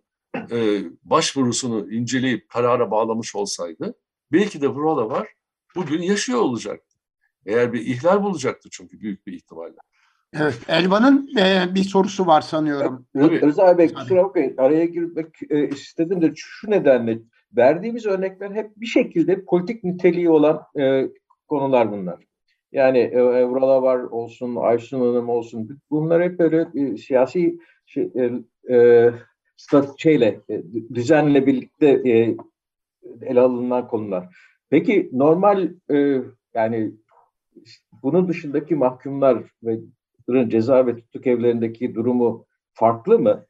[0.52, 3.96] e, başvurusunu inceleyip karara bağlamış olsaydı
[4.32, 5.28] belki de Vural Avar
[5.76, 6.98] bugün yaşıyor olacaktı.
[7.46, 9.76] Eğer bir ihlal bulacaktı çünkü büyük bir ihtimalle.
[10.34, 13.06] Evet, Elvan'ın e, bir sorusu var sanıyorum.
[13.14, 13.42] Tabii.
[13.42, 17.20] Rıza Bey kusura bakmayın araya girmek e, istedim de şu nedenle
[17.58, 21.10] verdiğimiz örnekler hep bir şekilde politik niteliği olan e,
[21.48, 22.24] konular bunlar.
[22.74, 28.32] Yani e, Vural var olsun, Aysun Hanım olsun bunlar hep böyle e, siyasi şey, e,
[28.76, 29.12] e,
[29.98, 32.36] şeyle e, düzenle birlikte e,
[33.22, 34.36] ele alınan konular.
[34.70, 36.22] Peki normal e,
[36.54, 36.92] yani
[38.04, 43.46] bunun dışındaki mahkumlar ve ceza ve tutuk evlerindeki durumu farklı mı?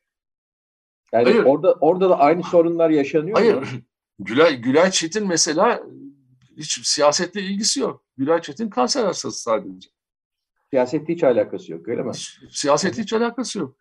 [1.14, 1.44] Yani Hayır.
[1.44, 3.46] orada orada da aynı sorunlar yaşanıyor mu?
[3.46, 3.82] Hayır,
[4.20, 5.84] Gülay, Gülay Çetin mesela
[6.58, 8.03] hiç siyasetle ilgisi yok.
[8.18, 9.90] Gülay Çetin kanser hastası sadece.
[10.70, 12.12] Siyasetle hiç alakası yok öyle mi?
[12.52, 13.76] Siyasetle hiç alakası yok.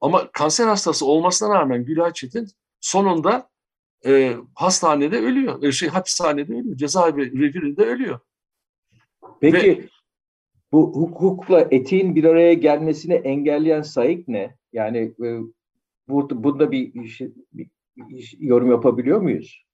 [0.00, 2.46] Ama kanser hastası olmasına rağmen Gülay Çetin
[2.80, 3.50] sonunda
[4.06, 5.62] e, hastanede ölüyor.
[5.62, 6.76] E, şey hapishanede ölüyor.
[6.76, 8.20] Cezaevi revirinde ölüyor.
[9.40, 9.88] Peki
[10.72, 14.56] bu hukukla etiğin bir araya gelmesini engelleyen sayık ne?
[14.72, 15.38] Yani e,
[16.08, 17.20] burada, bunda bir, iş-
[17.52, 17.70] bir
[18.10, 19.64] iş- yorum yapabiliyor muyuz?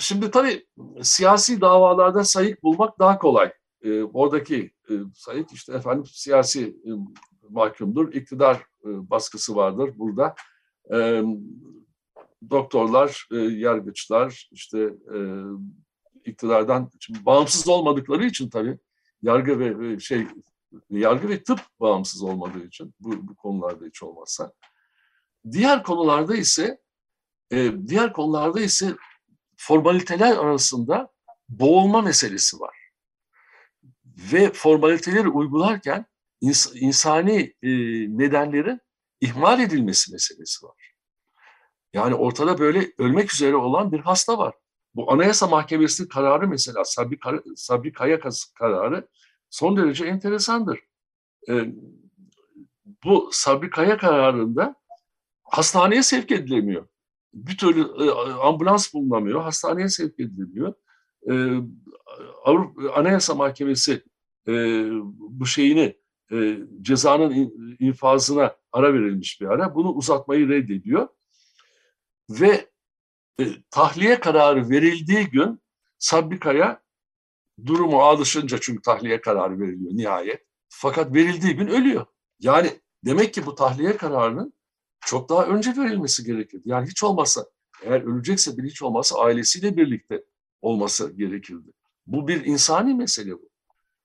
[0.00, 0.66] Şimdi tabii
[1.02, 3.52] siyasi davalarda sayık bulmak daha kolay.
[3.82, 6.90] E, oradaki e, sayık işte efendim siyasi e,
[7.48, 10.34] mahkumdur, iktidar e, baskısı vardır burada.
[10.92, 11.22] E,
[12.50, 14.78] doktorlar, e, yargıçlar işte
[15.14, 15.18] e,
[16.24, 18.78] iktidardan şimdi bağımsız olmadıkları için tabii
[19.22, 20.26] yargı ve şey
[20.90, 24.52] yargı ve tıp bağımsız olmadığı için bu, bu konularda hiç olmazsa.
[25.52, 26.78] Diğer konularda ise
[27.52, 28.94] e, diğer konularda ise
[29.60, 31.12] formaliteler arasında
[31.48, 32.76] boğulma meselesi var.
[34.04, 36.06] Ve formaliteleri uygularken
[36.42, 37.70] ins- insani e,
[38.18, 38.80] nedenlerin
[39.20, 40.94] ihmal edilmesi meselesi var.
[41.92, 44.54] Yani ortada böyle ölmek üzere olan bir hasta var.
[44.94, 47.18] Bu Anayasa Mahkemesi kararı mesela Sabri,
[47.56, 48.20] Sabri Kaya
[48.58, 49.08] kararı
[49.50, 50.80] son derece enteresandır.
[51.48, 51.52] E,
[53.04, 54.74] bu Sabri Kaya kararında
[55.42, 56.89] hastaneye sevk edilemiyor.
[57.34, 58.10] Bir türlü e,
[58.42, 60.74] ambulans bulunamıyor, hastaneye sevk edilemiyor.
[61.30, 61.32] E,
[62.44, 64.04] Avrupa Anayasa Mahkemesi
[64.48, 64.52] e,
[65.12, 65.96] bu şeyini
[66.32, 69.74] e, cezanın infazına ara verilmiş bir ara.
[69.74, 71.08] Bunu uzatmayı reddediyor.
[72.30, 72.70] Ve
[73.40, 75.60] e, tahliye kararı verildiği gün
[75.98, 76.82] Sabri Kaya
[77.66, 80.46] durumu alışınca çünkü tahliye kararı veriliyor nihayet.
[80.68, 82.06] Fakat verildiği gün ölüyor.
[82.40, 84.52] Yani demek ki bu tahliye kararının
[85.00, 86.62] çok daha önce verilmesi gerekirdi.
[86.64, 87.44] Yani hiç olmazsa
[87.82, 90.24] eğer ölecekse bir hiç olmazsa ailesiyle birlikte
[90.62, 91.68] olması gerekirdi.
[92.06, 93.50] Bu bir insani mesele bu.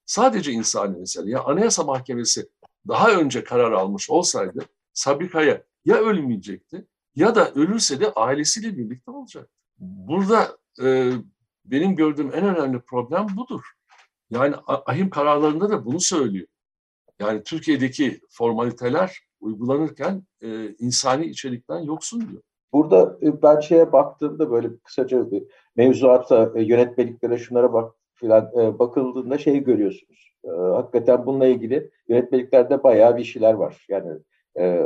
[0.06, 1.32] Sadece insani mesele.
[1.32, 2.50] Ya Anayasa Mahkemesi
[2.88, 9.12] daha önce karar almış olsaydı Sabri Kaya ya ölmeyecekti ya da ölürse de ailesiyle birlikte
[9.12, 9.50] olacak.
[9.80, 11.12] Burada e,
[11.66, 13.62] benim gördüğüm en önemli problem budur.
[14.30, 16.48] Yani ahim kararlarında da bunu söylüyor.
[17.20, 22.42] Yani Türkiye'deki formaliteler uygulanırken e, insani içerikten yoksun diyor.
[22.74, 25.44] Burada e, ben şeye baktığımda böyle kısaca bir
[25.76, 30.36] mevzuata, e, yönetmeliklere şunlara bak filan e, bakıldığında şeyi görüyorsunuz.
[30.48, 33.86] Hakikaten bununla ilgili yönetmeliklerde bayağı bir şeyler var.
[33.90, 34.12] Yani
[34.60, 34.86] e,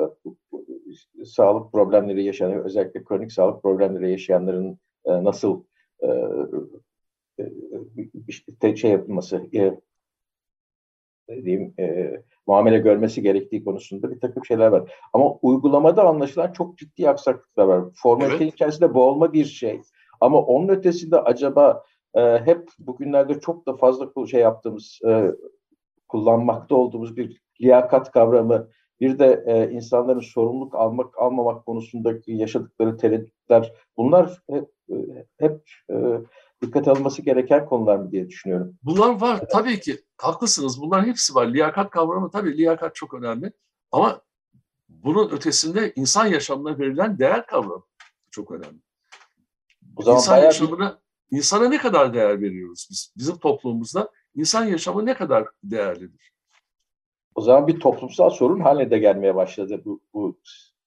[1.26, 5.64] sağlık problemleri yaşayan, özellikle kronik sağlık problemleri yaşayanların e, nasıl
[6.02, 6.08] e,
[8.64, 9.80] e, şey yapılması, e,
[11.30, 14.92] diyeyim, e, muamele görmesi gerektiği konusunda bir takım şeyler var.
[15.14, 17.84] Ama uygulamada anlaşılan çok ciddi aksaklıklar var.
[17.96, 18.54] Formalite evet.
[18.54, 19.82] içerisinde boğulma bir şey.
[20.22, 21.84] Ama onun ötesinde acaba
[22.14, 25.32] e, hep bugünlerde çok da fazla şey yaptığımız, e,
[26.08, 33.74] kullanmakta olduğumuz bir liyakat kavramı, bir de e, insanların sorumluluk almak almamak konusundaki yaşadıkları tereddütler,
[33.98, 34.96] bunlar hep, e,
[35.40, 35.96] hep e,
[36.62, 38.78] dikkat alınması gereken konular mı diye düşünüyorum.
[38.84, 40.82] Bunlar var tabii ki haklısınız.
[40.82, 41.48] Bunların hepsi var.
[41.48, 43.52] Liyakat kavramı tabii liyakat çok önemli.
[43.92, 44.22] Ama
[44.90, 47.84] bunun ötesinde insan yaşamına verilen değer kavramı
[48.32, 48.80] çok önemli.
[49.96, 51.00] O zaman insan yaşamına
[51.32, 51.38] bir...
[51.38, 53.14] insana ne kadar değer veriyoruz biz?
[53.18, 56.34] Bizim toplumumuzda insan yaşamı ne kadar değerlidir?
[57.36, 60.40] O zaman bir toplumsal sorun haline de gelmeye başladı bu, bu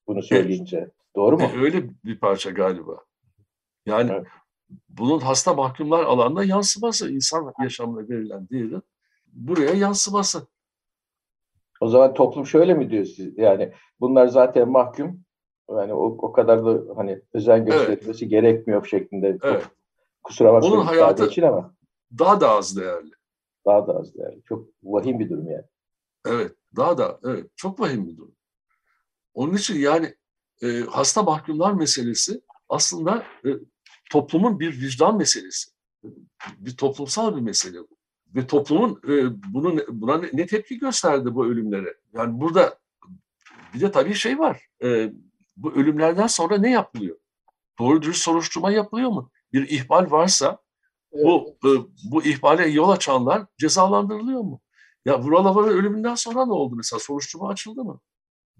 [0.07, 0.77] bunu söyleyince.
[0.77, 0.93] Evet.
[1.17, 1.43] Doğru mu?
[1.43, 3.05] E, öyle bir parça galiba.
[3.87, 4.27] Yani evet.
[4.89, 8.83] Bunun hasta mahkumlar alanında yansıması insan yaşamına verilen değerin
[9.33, 10.47] buraya yansıması.
[11.81, 13.39] O zaman toplum şöyle mi diyor siz?
[13.39, 15.21] Yani bunlar zaten mahkum.
[15.71, 18.31] Yani o, o kadar da hani özen gösterilmesi evet.
[18.31, 19.39] gerekmiyor şeklinde.
[19.43, 19.65] Evet.
[20.23, 20.75] Kusura bakmayın.
[20.75, 21.75] Onun hayatı için ama.
[22.19, 23.11] daha da az değerli.
[23.67, 24.43] Daha da az değerli.
[24.43, 25.65] Çok vahim bir durum yani.
[26.27, 26.53] Evet.
[26.77, 27.47] Daha da evet.
[27.57, 28.35] Çok vahim bir durum.
[29.35, 30.15] Onun için yani
[30.63, 33.49] e, hasta mahkumlar meselesi aslında e,
[34.13, 35.71] toplumun bir vicdan meselesi.
[36.59, 37.97] Bir toplumsal bir mesele bu
[38.35, 41.95] ve toplumun e, bunun buna ne tepki gösterdi bu ölümlere?
[42.15, 42.79] Yani burada
[43.75, 44.67] bir de tabii şey var.
[44.85, 45.13] E,
[45.57, 47.17] bu ölümlerden sonra ne yapılıyor?
[47.79, 49.31] Doğru dürüst soruşturma yapılıyor mu?
[49.53, 50.59] Bir ihmal varsa
[51.13, 51.71] bu e,
[52.11, 54.61] bu ihmale yol açanlar cezalandırılıyor mu?
[55.05, 57.01] Ya Vural Avar'ın ölümünden sonra ne oldu mesela?
[57.01, 58.01] Soruşturma açıldı mı?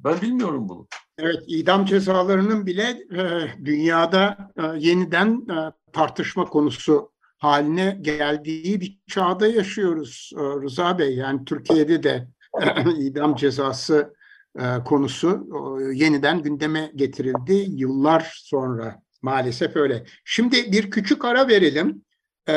[0.05, 0.89] Ben bilmiyorum bunu.
[1.19, 3.21] Evet, idam cezalarının bile e,
[3.65, 11.17] dünyada e, yeniden e, tartışma konusu haline geldiği bir çağda yaşıyoruz e, Rıza Bey.
[11.17, 12.29] Yani Türkiye'de de
[12.99, 14.15] idam cezası
[14.59, 15.49] e, konusu
[15.95, 20.05] yeniden gündeme getirildi yıllar sonra maalesef öyle.
[20.25, 22.05] Şimdi bir küçük ara verelim.
[22.47, 22.55] E,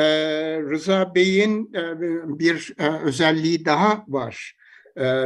[0.60, 1.72] Rıza Bey'in
[2.38, 4.56] bir özelliği daha var.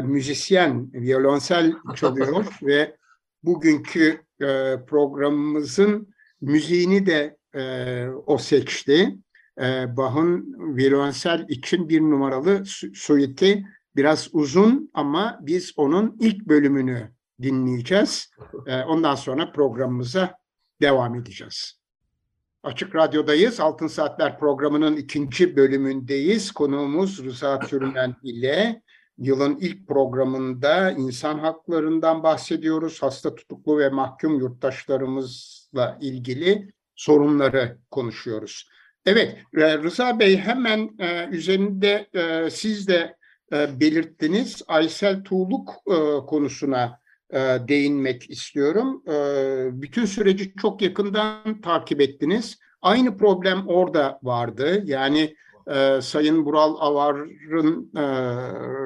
[0.03, 2.97] Müzisyen, violonsel çalıyor ve
[3.43, 4.21] bugünkü
[4.87, 7.37] programımızın müziğini de
[8.27, 9.19] o seçti
[9.61, 12.63] e, Bach'ın violonsel için bir numaralı
[12.95, 13.65] suiti
[13.97, 17.11] biraz uzun ama biz onun ilk bölümünü
[17.43, 18.31] dinleyeceğiz.
[18.67, 20.35] E, ondan sonra programımıza
[20.81, 21.81] devam edeceğiz.
[22.63, 23.61] Açık Radyo'dayız.
[23.61, 26.53] Altın Saatler programının ikinci bölümündeyiz.
[26.53, 28.83] Konuğumuz Rıza Türmen ile
[29.21, 33.03] yılın ilk programında insan haklarından bahsediyoruz.
[33.03, 38.69] Hasta tutuklu ve mahkum yurttaşlarımızla ilgili sorunları konuşuyoruz.
[39.07, 43.21] Evet, e, Rıza Bey hemen e, üzerinde e, siz de
[43.53, 44.63] belirttiniz.
[44.69, 45.75] Aysel Tuğluk
[46.27, 47.01] konusuna
[47.69, 49.03] değinmek istiyorum.
[49.83, 52.59] Bütün süreci çok yakından takip ettiniz.
[52.83, 54.83] Aynı problem orada vardı.
[54.85, 55.35] Yani
[56.03, 57.91] Sayın Bural Avar'ın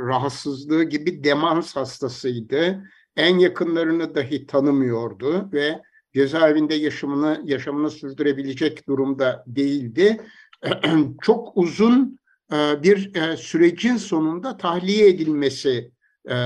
[0.08, 2.84] rahatsızlığı gibi demans hastasıydı.
[3.16, 5.82] En yakınlarını dahi tanımıyordu ve
[6.14, 10.20] cezaevinde yaşamını yaşamını sürdürebilecek durumda değildi.
[11.22, 12.18] Çok uzun
[12.52, 15.92] e, bir e, sürecin sonunda tahliye edilmesi
[16.30, 16.36] e,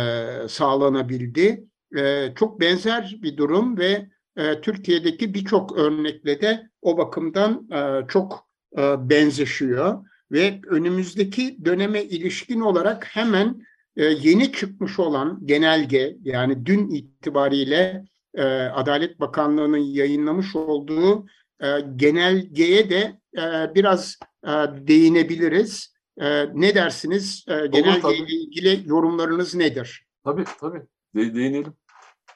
[0.49, 1.65] sağlanabildi.
[1.97, 8.49] E, Çok benzer bir durum ve e, Türkiye'deki birçok örnekle de o bakımdan e, çok
[8.79, 13.63] e, benzeşiyor ve önümüzdeki döneme ilişkin olarak hemen
[13.97, 21.27] e, yeni çıkmış olan genelge yani dün itibariyle e, Adalet Bakanlığı'nın yayınlamış olduğu
[21.61, 24.51] e, genelgeye de e, biraz e,
[24.89, 25.95] değinebiliriz.
[26.21, 27.45] E, ne dersiniz?
[27.49, 30.07] E, genelge ile ilgili yorumlarınız nedir?
[30.25, 30.83] Tabii tabii.
[31.15, 31.73] De- değinelim.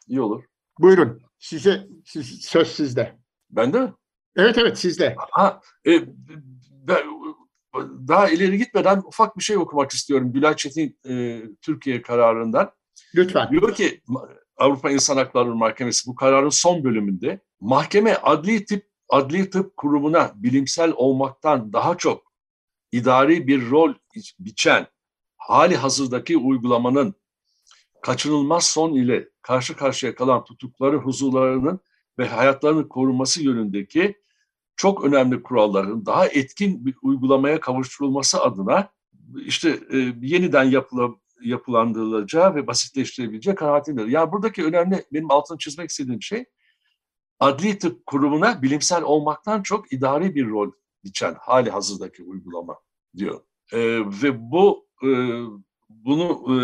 [0.09, 0.45] İyi olur.
[0.79, 1.23] Buyurun.
[1.39, 3.13] Size siz, söz sizde.
[3.51, 3.93] Bende mi?
[4.37, 5.17] Evet evet sizde.
[5.19, 5.91] Ha, e,
[6.71, 7.22] ben-
[8.09, 10.35] daha ileri gitmeden ufak bir şey okumak istiyorum.
[10.35, 12.73] Bülent Çetin e, Türkiye kararından.
[13.15, 13.51] Lütfen.
[13.51, 14.01] Diyor ki
[14.57, 20.93] Avrupa İnsan Hakları Mahkemesi bu kararın son bölümünde mahkeme adli tıp adli tıp kurumuna bilimsel
[20.97, 22.33] olmaktan daha çok
[22.93, 23.95] idari bir rol
[24.39, 24.87] biçen
[25.37, 27.15] hali hazırdaki uygulamanın
[28.03, 31.81] kaçınılmaz son ile karşı karşıya kalan tutukları huzurlarının
[32.19, 34.15] ve hayatlarının korunması yönündeki
[34.77, 38.89] çok önemli kuralların daha etkin bir uygulamaya kavuşturulması adına
[39.35, 41.11] işte e, yeniden yapıla,
[41.43, 44.09] yapılandırılacağı ve basitleştirebileceği kanaatindedir.
[44.09, 46.45] Yani buradaki önemli benim altını çizmek istediğim şey
[47.41, 50.71] adli tıp kurumuna bilimsel olmaktan çok idari bir rol
[51.05, 52.77] biçen hali hazırdaki uygulama
[53.17, 53.41] diyor.
[53.73, 53.79] E,
[54.23, 55.09] ve bu e,
[55.89, 56.57] bunu e,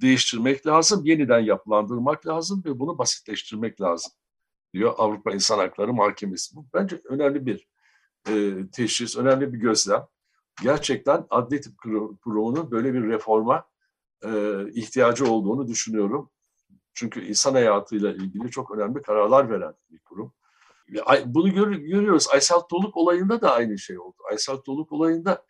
[0.00, 4.12] değiştirmek lazım, yeniden yapılandırmak lazım ve bunu basitleştirmek lazım
[4.72, 6.56] diyor Avrupa İnsan Hakları Mahkemesi.
[6.56, 7.68] Bu bence önemli bir
[8.28, 10.06] e, teşhis, önemli bir gözlem.
[10.62, 13.64] Gerçekten adli tıp kurum- kurumunun böyle bir reforma
[14.24, 14.30] e,
[14.72, 16.30] ihtiyacı olduğunu düşünüyorum.
[16.94, 20.32] Çünkü insan hayatıyla ilgili çok önemli kararlar veren bir kurum.
[21.26, 22.28] Bunu gör- görüyoruz.
[22.32, 24.16] Aysel Toluk olayında da aynı şey oldu.
[24.30, 25.46] Aysel Toluk olayında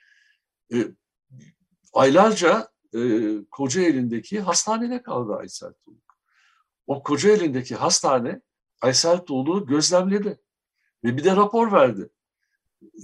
[0.75, 0.77] e,
[1.93, 3.01] aylarca e,
[3.51, 6.17] Kocaeli'ndeki hastanede kaldı Aysel Toluk.
[6.87, 8.41] O Kocaeli'ndeki hastane
[8.81, 10.41] Aysel Tuğlu'yu gözlemledi
[11.05, 12.11] ve bir de rapor verdi.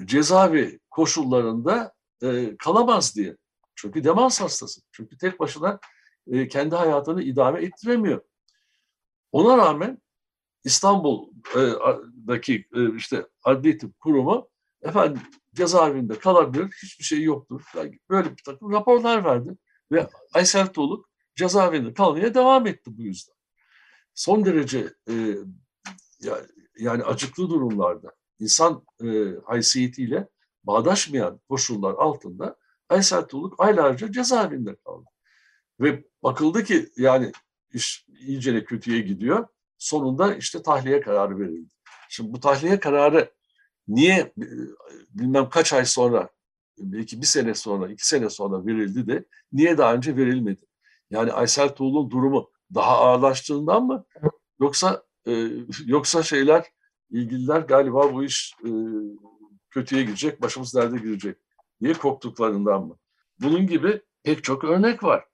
[0.04, 3.36] Cezaevi koşullarında e, kalamaz diye.
[3.74, 4.80] Çünkü demans hastası.
[4.92, 5.80] Çünkü tek başına
[6.26, 8.20] e, kendi hayatını idame ettiremiyor.
[9.32, 10.02] Ona rağmen
[10.64, 14.48] İstanbul'daki e, işte adli tıp kurumu
[14.82, 15.22] efendim
[15.54, 17.62] cezaevinde kalabilir, hiçbir şey yoktur.
[17.76, 19.56] Yani Böyle bir takım raporlar verdi
[19.92, 23.34] ve Aysel Tuğluk cezaevinde kalmaya devam etti bu yüzden.
[24.14, 25.36] Son derece e,
[26.78, 29.06] yani acıklı durumlarda insan e,
[29.44, 30.28] haysiyetiyle
[30.64, 32.56] bağdaşmayan koşullar altında
[32.88, 35.04] Aysel Tuğluk aylarca cezaevinde kaldı.
[35.80, 37.32] Ve bakıldı ki yani
[37.72, 39.46] iş iyice de kötüye gidiyor.
[39.78, 41.70] Sonunda işte tahliye kararı verildi.
[42.08, 43.32] Şimdi bu tahliye kararı
[43.88, 44.32] niye e,
[45.10, 46.28] bilmem kaç ay sonra
[46.78, 50.62] belki bir sene sonra, iki sene sonra verildi de niye daha önce verilmedi?
[51.10, 54.04] Yani Aysel Tuğluk'un durumu daha ağırlaştığından mı?
[54.60, 55.48] Yoksa e,
[55.86, 56.64] yoksa şeyler
[57.10, 58.70] ilgililer galiba bu iş e,
[59.70, 61.36] kötüye gidecek, başımız derde girecek
[61.82, 62.96] diye korktuklarından mı?
[63.40, 65.24] Bunun gibi pek çok örnek var.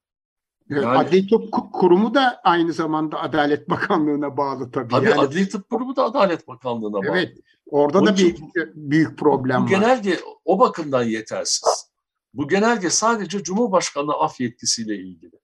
[0.69, 4.89] Yani- Adli Tıp Ku- Kurumu da aynı zamanda Adalet Bakanlığı'na bağlı tabii.
[4.91, 7.07] Tabii Yani, Adli Tıp Kurumu da Adalet Bakanlığı'na bağlı.
[7.11, 7.39] evet.
[7.67, 8.37] Orada Onun da bir
[8.75, 9.69] büyük problem Bu var.
[9.71, 11.93] genelge o bakımdan yetersiz.
[12.35, 15.41] Bu genelge sadece Cumhurbaşkanı af yetkisiyle ilgili.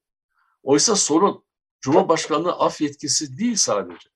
[0.63, 1.45] Oysa sorun
[1.81, 4.09] Cumhurbaşkanlığı af yetkisi değil sadece.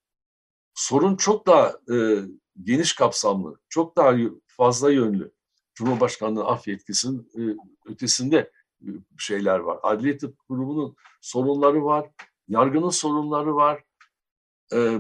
[0.74, 1.96] Sorun çok daha e,
[2.62, 4.14] geniş kapsamlı, çok daha
[4.46, 5.32] fazla yönlü.
[5.74, 7.56] Cumhurbaşkanlığı af yetkisinin e,
[7.87, 8.50] ötesinde
[8.82, 9.78] e, şeyler var.
[9.82, 12.11] Adliye Tıp Kurumu'nun sorunları var,
[12.48, 13.82] yargının sorunları var.
[14.72, 14.98] E,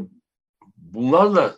[0.76, 1.56] bunlarla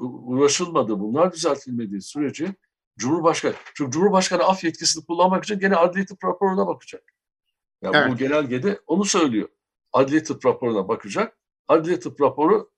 [0.00, 2.54] uğraşılmadı, bunlar düzeltilmediği sürece
[2.98, 7.14] Cumhurbaşkanı, çünkü Cumhurbaşkanı af yetkisini kullanmak için gene adli tıp raporuna bakacak.
[7.82, 8.18] Yani bu Evet.
[8.18, 9.48] genelgede onu söylüyor.
[9.92, 11.38] Adli tıp raporuna bakacak.
[11.68, 12.70] Adli tıp raporu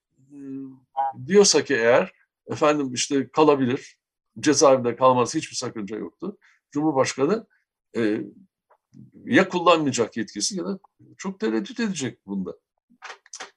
[1.27, 2.13] diyorsa ki eğer
[2.47, 3.97] efendim işte kalabilir,
[4.41, 6.39] cezaevinde kalması hiçbir sakınca yoktu.
[6.71, 7.47] Cumhurbaşkanı
[7.97, 8.21] e,
[9.25, 10.79] ya kullanmayacak yetkisi ya da
[11.19, 12.57] çok tereddüt edecek bunda.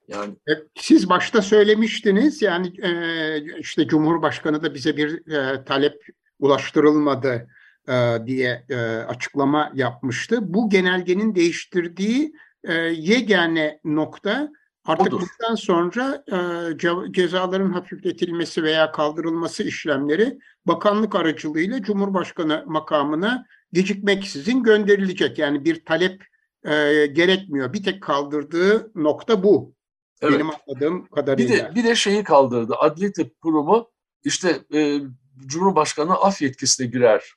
[0.08, 6.06] Yani E, Siz başta söylemiştiniz yani e, işte Cumhurbaşkanı da bize bir e, talep
[6.40, 7.48] ulaştırılmadı
[7.90, 10.54] e, diye e, açıklama yapmıştı.
[10.54, 12.34] Bu genelgenin değiştirdiği
[12.64, 14.52] e, yegane nokta
[14.90, 15.22] artık Odur.
[15.40, 16.32] bundan sonra e,
[16.72, 25.40] ce- cezaların hafifletilmesi veya kaldırılması işlemleri bakanlık aracılığıyla Cumhurbaşkanı makamına gecikmeksizin gönderilecek.
[25.40, 26.24] Yani bir talep
[26.64, 27.74] e, gerekmiyor.
[27.74, 29.74] Bir tek kaldırdığı nokta bu.
[30.22, 30.34] Evet.
[30.34, 31.56] Benim anladığım Bir kadarıyla.
[31.72, 32.76] de bir de şeyi kaldırdı.
[32.76, 33.90] Adli Tıp Kurumu
[34.24, 35.00] işte e,
[35.46, 37.34] Cumhurbaşkanı af yetkisine girer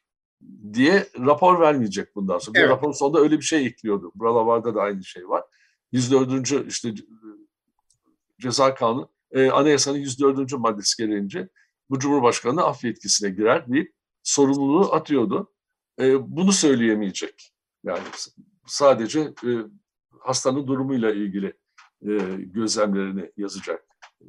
[0.73, 2.55] diye rapor vermeyecek bundan sonra.
[2.55, 2.71] Bir Evet.
[2.71, 4.13] raporun sonunda öyle bir şey ekliyordu.
[4.15, 5.43] Buralarda da aynı şey var.
[5.93, 6.69] 104.
[6.69, 6.95] işte
[8.43, 10.53] ceza kanunu, e, anayasanın 104.
[10.53, 11.49] maddesi gereğince
[11.91, 15.53] bu Cumhurbaşkanı af yetkisine girer deyip sorumluluğu atıyordu.
[16.01, 17.53] E, bunu söyleyemeyecek.
[17.85, 18.03] Yani
[18.67, 19.51] sadece e,
[20.21, 21.47] hastanın durumuyla ilgili
[22.03, 23.85] e, gözlemlerini yazacak
[24.21, 24.25] e,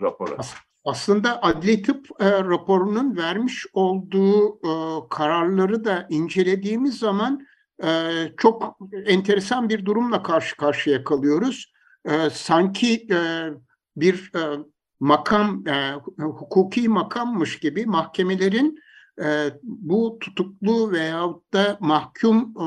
[0.00, 0.36] rapora.
[0.84, 4.72] Aslında adli tıp e, raporunun vermiş olduğu e,
[5.08, 7.46] kararları da incelediğimiz zaman
[7.84, 11.72] e, çok enteresan bir durumla karşı karşıya kalıyoruz.
[12.04, 13.50] E, sanki e,
[13.96, 14.58] bir e,
[15.00, 18.78] makam, e, hukuki makammış gibi mahkemelerin
[19.22, 22.62] e, bu tutuklu veyahut da mahkum e,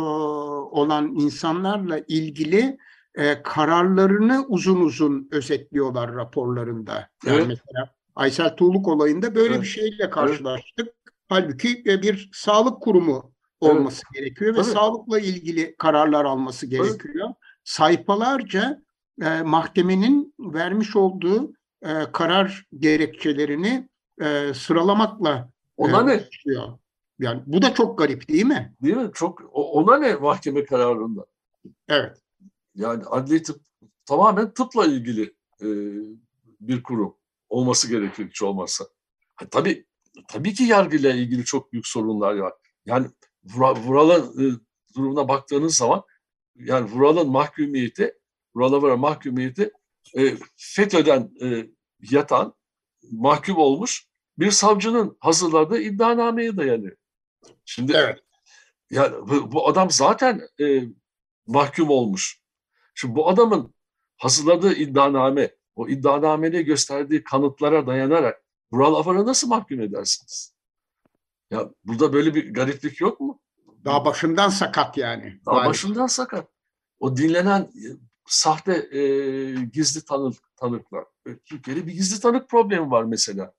[0.71, 2.77] olan insanlarla ilgili
[3.15, 7.09] e, kararlarını uzun uzun özetliyorlar raporlarında.
[7.25, 7.47] Yani Evet.
[7.47, 9.61] mesela Aysel Tuğluk olayında böyle Evet.
[9.61, 10.87] bir şeyle karşılaştık.
[11.29, 13.73] Halbuki e, bir sağlık kurumu Evet.
[13.75, 14.71] olması gerekiyor ve Tabii.
[14.71, 17.29] sağlıkla ilgili kararlar alması gerekiyor.
[17.63, 18.81] Sayfalarca
[19.21, 23.89] e, mahkemenin vermiş olduğu e, karar gerekçelerini
[24.21, 26.25] e, sıralamakla Ona e, ne?
[26.27, 26.79] başlıyor.
[27.19, 28.75] Yani bu da çok garip değil mi?
[28.81, 29.11] Değil mi?
[29.13, 31.25] Çok ona ne mahkeme kararında?
[31.87, 32.17] Evet.
[32.75, 33.61] Yani adli tıp
[34.05, 35.23] tamamen tıpla ilgili
[35.61, 35.67] e,
[36.61, 37.15] bir kurum
[37.49, 38.85] olması gerekir hiç olmazsa.
[39.35, 39.85] Ha, tabii
[40.27, 42.53] tabii ki yargıyla ilgili çok büyük sorunlar var.
[42.85, 43.07] Yani
[43.45, 44.59] Vura- Vural'ın e,
[44.95, 46.03] durumuna baktığınız zaman
[46.55, 48.13] yani Vural'ın mahkumiyeti,
[48.55, 49.71] Vural'a varan mahkumiyeti
[50.17, 51.67] e, FETÖ'den e,
[52.11, 52.53] yatan,
[53.11, 56.97] mahkum olmuş bir savcının hazırladığı iddianameye dayanıyor.
[57.65, 58.19] Şimdi Evet.
[58.89, 60.83] yani bu, bu adam zaten e,
[61.47, 62.41] mahkum olmuş.
[62.95, 63.73] Şimdi bu adamın
[64.17, 68.43] hazırladığı iddianame, o iddianamede gösterdiği kanıtlara dayanarak
[68.73, 70.53] Vural nasıl mahkum edersiniz?
[71.51, 73.41] Ya burada böyle bir gariplik yok mu?
[73.85, 75.39] Daha başından sakat yani.
[75.45, 75.69] Daha Maalesef.
[75.69, 76.47] başından sakat.
[76.99, 77.71] O dinlenen
[78.25, 79.01] sahte e,
[79.73, 81.05] gizli tanık, tanıklar.
[81.27, 83.53] E, Türkiye'de bir gizli tanık problemi var mesela.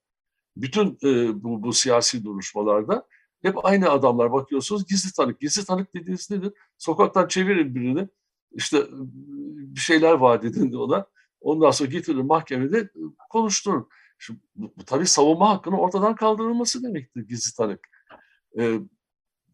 [0.57, 3.07] Bütün e, bu, bu siyasi duruşmalarda
[3.43, 5.41] hep aynı adamlar bakıyorsunuz gizli tanık.
[5.41, 6.53] Gizli tanık dediğiniz nedir?
[6.79, 8.09] Sokaktan çevirin birini.
[8.53, 8.87] işte
[9.75, 11.07] bir şeyler vaat edin ona.
[11.41, 12.91] Ondan sonra getirin mahkemede e,
[13.31, 13.89] konuşturun.
[14.19, 17.89] Şimdi, bu, bu tabii savunma hakkının ortadan kaldırılması demektir gizli tanık.
[18.59, 18.79] E,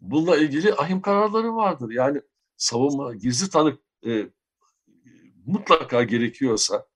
[0.01, 1.91] bununla ilgili ahim kararları vardır.
[1.91, 2.23] Yani
[2.57, 4.31] savunma, gizli tanık e,
[5.53, 6.87] mutlaka gerekiyorsa,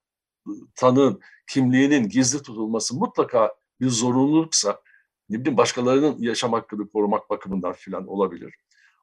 [0.75, 4.81] tanığın kimliğinin gizli tutulması mutlaka bir zorunluluksa,
[5.29, 8.55] ne bileyim başkalarının yaşam hakkını korumak bakımından filan olabilir.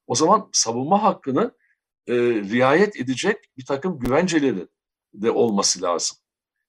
[0.08, 1.52] O zaman savunma hakkını
[2.08, 4.68] e, riayet edecek bir takım güvenceleri
[5.14, 6.18] de olması lazım.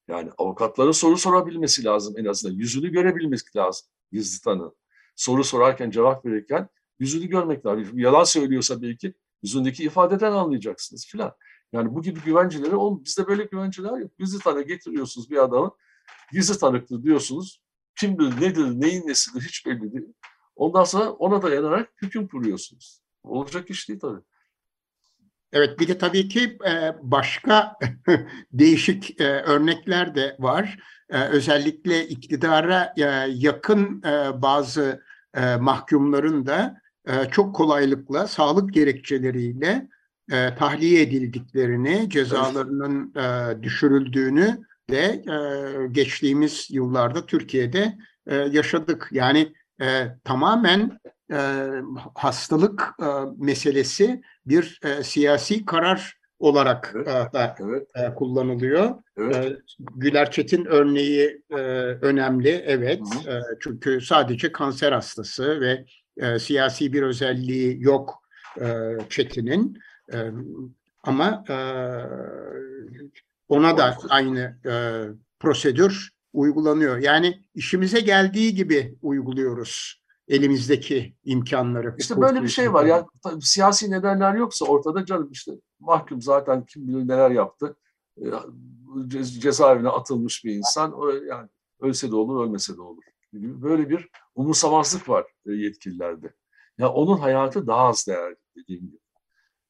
[0.09, 2.55] Yani avukatların soru sorabilmesi lazım en azından.
[2.55, 4.76] Yüzünü görebilmesi lazım gizli tanığın.
[5.16, 6.68] Soru sorarken, cevap verirken
[6.99, 7.99] yüzünü görmek lazım.
[7.99, 11.33] Yalan söylüyorsa belki yüzündeki ifadeden anlayacaksınız filan.
[11.73, 14.18] Yani bu gibi güvenceleri, oğlum bizde böyle güvenceler yok.
[14.18, 15.70] Gizli tanık getiriyorsunuz bir adamı,
[16.33, 17.62] gizli tanıktır diyorsunuz.
[17.97, 20.12] Kimdir, nedir, neyin nesidir hiç belli değil.
[20.57, 23.03] Ondan sonra ona dayanarak hüküm kuruyorsunuz.
[23.23, 24.20] Olacak iş değil tabii.
[25.53, 27.77] Evet bir de tabii ki e, başka
[28.53, 30.79] değişik e, örnekler de var.
[31.11, 32.95] E, Özellikle iktidara
[33.29, 34.03] yakın
[34.43, 35.03] bazı
[35.61, 36.83] mahkumların da
[37.31, 39.89] çok kolaylıkla sağlık gerekçeleriyle
[40.33, 44.59] e, tahliye edildiklerini, cezalarının e, düşürüldüğünü
[44.91, 45.37] de e,
[45.93, 49.09] geçtiğimiz yıllarda Türkiye'de e, yaşadık.
[49.12, 49.53] Yani
[49.83, 50.99] e, tamamen
[51.33, 51.68] e,
[52.14, 53.07] hastalık e,
[53.39, 57.09] meselesi bir e, siyasi karar olarak Evet.
[57.09, 58.91] e, da Evet, e, kullanılıyor.
[59.16, 59.53] evet.
[59.53, 59.57] E,
[59.97, 61.57] Güler Çetin örneği e,
[62.03, 63.01] önemli, evet.
[63.24, 65.85] Hı E, çünkü sadece kanser hastası ve
[66.16, 68.22] e, siyasi bir özelliği yok
[68.61, 68.66] e,
[69.09, 69.78] Çetin'in.
[70.13, 70.31] E,
[71.03, 71.57] ama e,
[73.49, 74.73] ona da aynı e,
[75.41, 76.99] prosedür uygulanıyor.
[76.99, 81.95] Yani işimize geldiği gibi uyguluyoruz elimizdeki imkanları.
[81.99, 82.85] İşte böyle bir şey var.
[82.85, 83.07] Yani
[83.41, 87.77] siyasi nedenler yoksa ortada canım işte mahkum zaten kim bilir neler yaptı.
[89.09, 90.93] Ce- Cezaevine atılmış bir insan.
[90.93, 91.49] O yani
[91.81, 93.03] ölse de olur, ölmese de olur.
[93.33, 96.35] Böyle bir umursamazlık var e, yetkililerde.
[96.79, 99.02] Ya onun hayatı daha az değerli dediğim gibi.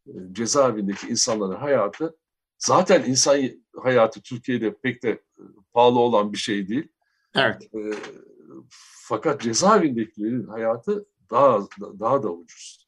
[0.07, 2.17] E, Cezaevindeki insanların hayatı
[2.59, 3.41] zaten insan
[3.77, 5.43] hayatı Türkiye'de pek de e,
[5.73, 6.89] pahalı olan bir şey değil.
[7.35, 7.63] Evet.
[7.75, 7.81] E,
[9.09, 12.87] fakat cezaevindekilerin hayatı daha daha da ucuz.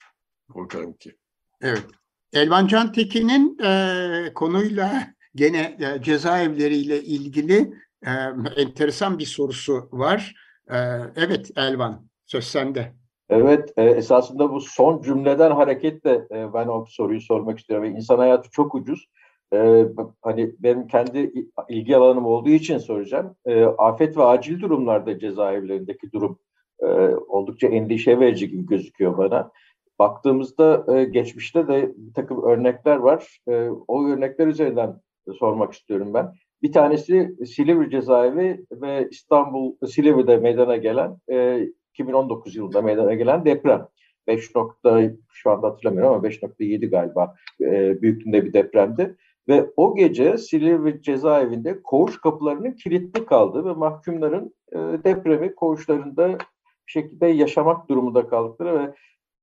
[0.53, 1.17] Korkarım ki.
[1.61, 1.85] Evet.
[2.33, 7.75] Elvan Can Tekin'in e, konuyla gene e, cezaevleriyle ilgili
[8.07, 8.11] e,
[8.57, 10.35] enteresan bir sorusu var.
[10.71, 10.77] E,
[11.17, 12.95] evet Elvan, söz sende.
[13.29, 17.85] Evet, e, esasında bu son cümleden hareketle e, ben o soruyu sormak istiyorum.
[17.85, 19.09] İnsan hayatı çok ucuz.
[19.53, 19.85] E,
[20.23, 21.33] hani benim kendi
[21.69, 23.37] ilgi alanım olduğu için soracağım.
[23.47, 26.39] E, afet ve acil durumlarda cezaevlerindeki durum
[26.81, 26.87] e,
[27.29, 29.51] oldukça endişe verici gibi gözüküyor bana.
[29.99, 33.39] Baktığımızda e, geçmişte de bir takım örnekler var.
[33.49, 35.01] E, o örnekler üzerinden
[35.39, 36.33] sormak istiyorum ben.
[36.63, 43.89] Bir tanesi Silivri cezaevi ve İstanbul Silivri'de meydana gelen e, 2019 yılında meydana gelen deprem.
[44.27, 49.17] 5 nokta şu anda hatırlamıyorum ama 5.7 galiba e, büyüklüğünde bir depremdi.
[49.49, 56.39] Ve o gece Silivri cezaevinde koğuş kapılarının kilitli kaldı ve mahkumların e, depremi koğuşlarında
[56.87, 58.95] bir şekilde yaşamak durumunda kaldıkları ve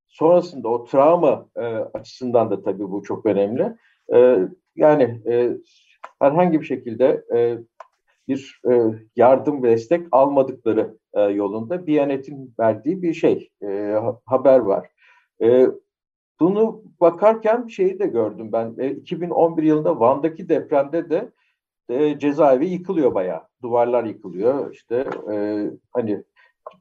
[0.07, 3.73] sonrasında o travma e, açısından da tabii bu çok önemli.
[4.13, 4.37] E,
[4.75, 5.57] yani e,
[6.19, 7.57] herhangi bir şekilde e,
[8.31, 8.81] bir e,
[9.15, 14.87] yardım ve destek almadıkları e, yolunda Biyanet'in verdiği bir şey, e, haber var.
[15.41, 15.67] E,
[16.39, 18.75] bunu bakarken şeyi de gördüm ben.
[18.77, 21.31] E, 2011 yılında Van'daki depremde de
[21.89, 23.41] e, cezaevi yıkılıyor bayağı.
[23.61, 24.73] Duvarlar yıkılıyor.
[24.73, 26.23] İşte e, hani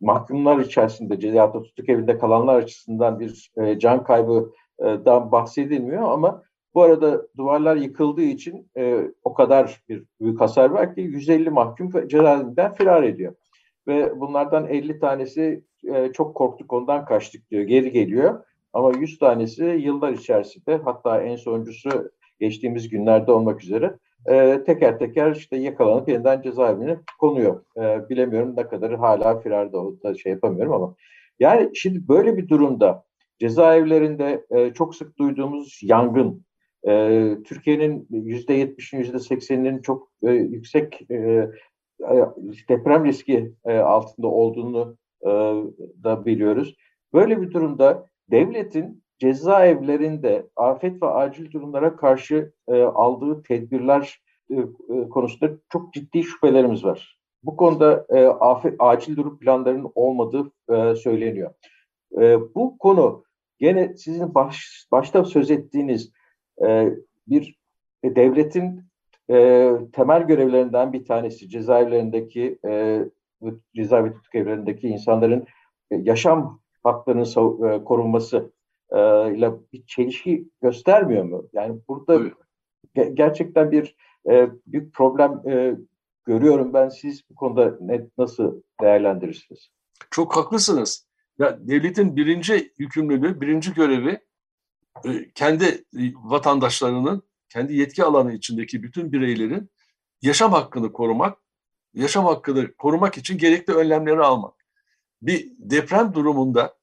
[0.01, 6.43] mahkumlar içerisinde da tutuk evinde kalanlar açısından bir e, can kaybıdan bahsedilmiyor ama
[6.75, 12.09] bu arada duvarlar yıkıldığı için e, o kadar bir büyük hasar var ki 150 mahkum
[12.09, 13.35] cezaevinden firar ediyor.
[13.87, 15.65] Ve bunlardan 50 tanesi
[15.95, 17.63] e, çok korktuk ondan kaçtık diyor.
[17.63, 18.45] Geri geliyor.
[18.73, 22.11] Ama 100 tanesi yıllar içerisinde hatta en sonuncusu
[22.41, 27.65] geçtiğimiz günlerde olmak üzere e, teker teker işte yakalanıp yeniden cezaevine konuyor.
[27.77, 30.95] E, bilemiyorum ne kadarı hala firarda o da şey yapamıyorum ama.
[31.41, 33.05] Yani şimdi böyle bir durumda
[33.39, 36.45] cezaevlerinde e, çok sık duyduğumuz yangın,
[36.89, 41.51] e, Türkiye'nin yüzde yetmişin yüzde sekseninin çok e, yüksek e, e,
[42.69, 45.29] deprem riski e, altında olduğunu e,
[46.05, 46.77] da biliyoruz.
[47.13, 54.21] Böyle bir durumda devletin cezaevlerinde afet ve acil durumlara karşı e, aldığı tedbirler
[54.51, 54.57] e,
[55.11, 57.21] konusunda çok ciddi şüphelerimiz var.
[57.43, 61.55] Bu konuda e, afet, acil durum planlarının olmadığı e, söyleniyor.
[62.21, 63.25] E, bu konu
[63.59, 66.13] gene sizin baş, başta söz ettiğiniz
[66.67, 66.95] e,
[67.29, 67.59] bir
[68.03, 68.83] e, devletin
[69.31, 73.05] e, temel görevlerinden bir tanesi cezaevlerindeki e,
[73.75, 75.47] cezaevi tutuk evlerindeki insanların
[75.91, 78.53] e, yaşam haklarının e, korunması
[78.91, 78.99] e,
[79.35, 81.49] ile bir çelişki göstermiyor mu?
[81.53, 82.21] Yani burada
[82.97, 83.97] ge- gerçekten bir
[84.31, 85.77] e, büyük problem e,
[86.25, 86.89] görüyorum ben.
[86.89, 89.71] Siz bu konuda ne, nasıl değerlendirirsiniz?
[90.11, 91.07] Çok haklısınız.
[91.39, 94.21] Ya devletin birinci yükümlülüğü, birinci görevi
[95.35, 95.65] kendi
[95.99, 99.71] e, vatandaşlarının, kendi yetki alanı içindeki bütün bireylerin
[100.23, 101.39] yaşam hakkını korumak,
[101.95, 104.55] yaşam hakkını korumak için gerekli önlemleri almak.
[105.23, 106.75] Bir deprem durumunda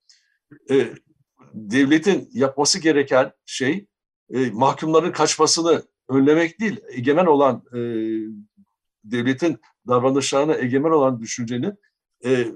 [0.72, 0.94] e,
[1.54, 3.88] devletin yapması gereken şey
[4.30, 7.80] e, mahkumların kaçmasını önlemek değil, egemen olan e,
[9.04, 11.74] devletin davranışlarına egemen olan düşüncenin
[12.26, 12.48] e,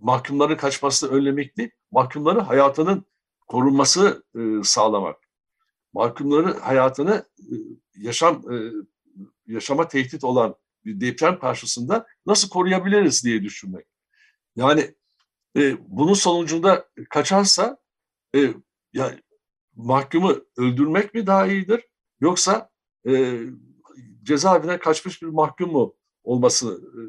[0.00, 3.04] mahkumların kaçmasını önlemek değil, mahkumların hayatının
[3.50, 5.16] korunması e, sağlamak.
[5.92, 7.54] Mahkumların hayatını e,
[7.96, 8.56] yaşam e,
[9.46, 13.86] yaşama tehdit olan bir deprem karşısında nasıl koruyabiliriz diye düşünmek.
[14.56, 14.94] Yani
[15.56, 17.76] e, bunun sonucunda kaçarsa
[18.34, 18.54] e,
[18.92, 19.20] yani
[19.76, 21.88] mahkumu öldürmek mi daha iyidir
[22.20, 22.70] yoksa
[23.08, 23.40] e,
[24.22, 25.94] cezaevine kaçmış bir mahkum mu
[26.24, 27.00] olması e,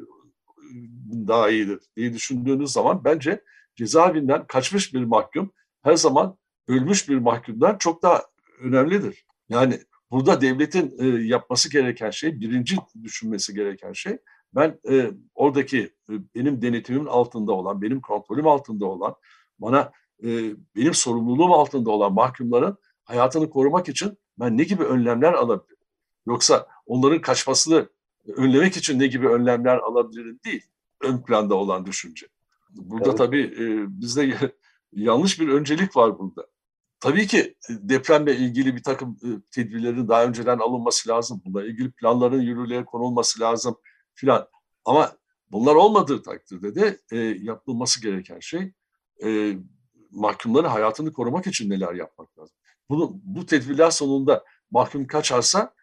[1.28, 3.44] daha iyidir diye düşündüğünüz zaman bence
[3.76, 5.52] cezaevinden kaçmış bir mahkum
[5.82, 6.36] her zaman
[6.68, 8.22] ölmüş bir mahkumdan çok daha
[8.60, 9.26] önemlidir.
[9.48, 9.80] Yani
[10.10, 14.18] burada devletin e, yapması gereken şey, birinci düşünmesi gereken şey,
[14.54, 15.78] ben e, oradaki
[16.10, 19.14] e, benim denetimimin altında olan, benim kontrolüm altında olan,
[19.58, 19.92] bana
[20.24, 20.28] e,
[20.76, 25.76] benim sorumluluğum altında olan mahkumların hayatını korumak için ben ne gibi önlemler alabilirim?
[26.26, 27.88] Yoksa onların kaçmasını
[28.36, 30.62] önlemek için ne gibi önlemler alabilirim değil,
[31.00, 32.26] ön planda olan düşünce.
[32.70, 33.18] Burada evet.
[33.18, 33.64] tabii e,
[34.00, 34.52] bizde
[34.92, 36.46] yanlış bir öncelik var burada.
[37.00, 39.18] Tabii ki depremle ilgili bir takım
[39.50, 41.42] tedbirlerin daha önceden alınması lazım.
[41.44, 43.76] Bununla ilgili planların yürürlüğe konulması lazım
[44.14, 44.48] filan.
[44.84, 45.12] Ama
[45.52, 48.72] bunlar olmadığı takdirde de e, yapılması gereken şey
[49.24, 49.56] e,
[50.10, 52.56] mahkumların hayatını korumak için neler yapmak lazım.
[52.88, 55.74] Bunu, bu tedbirler sonunda mahkum kaçarsa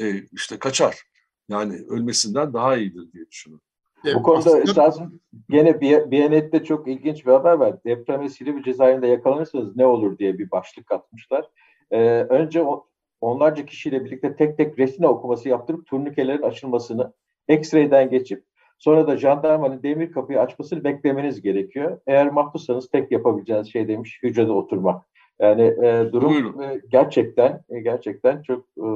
[0.00, 1.02] e, işte kaçar.
[1.48, 3.67] Yani ölmesinden daha iyidir diye düşünüyorum.
[4.14, 5.10] Bu konuda aslında...
[5.50, 5.80] gene
[6.10, 7.84] Biyanet'te çok ilginç bir haber var.
[7.84, 11.44] Deprem ve Silivri cezaevinde yakalanırsanız ne olur diye bir başlık atmışlar.
[11.90, 12.86] Ee, önce o,
[13.20, 17.12] onlarca kişiyle birlikte tek tek retina okuması yaptırıp turnikelerin açılmasını
[17.48, 18.44] X-ray'den geçip
[18.78, 22.00] sonra da jandarmanın demir kapıyı açmasını beklemeniz gerekiyor.
[22.06, 25.02] Eğer mahpussanız tek yapabileceğiniz şey demiş hücrede oturmak.
[25.40, 28.88] Yani e, durum e, gerçekten e, gerçekten çok e,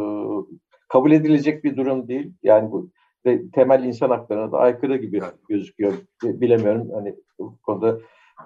[0.89, 2.33] kabul edilecek bir durum değil.
[2.43, 2.91] Yani bu
[3.27, 5.33] ve temel insan haklarına da aykırı gibi Yani.
[5.49, 5.93] gözüküyor.
[6.23, 7.99] Bilemiyorum hani bu konuda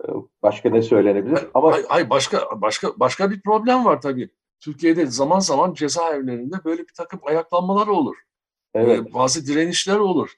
[0.04, 0.06] e,
[0.42, 4.30] başka ne söylenebilir ama Ay, ay başka başka başka bir problem var tabii.
[4.60, 8.16] Türkiye'de zaman zaman cezaevlerinde böyle bir takım ayaklanmalar olur.
[8.74, 10.30] evet Ee, bazı direnişler olur.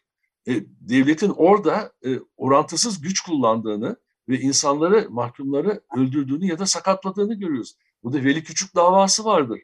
[0.49, 3.97] E, devletin orada e, orantısız güç kullandığını
[4.29, 7.77] ve insanları, mahkumları öldürdüğünü ya da sakatladığını görüyoruz.
[8.03, 9.61] Burada Veli Küçük davası vardır.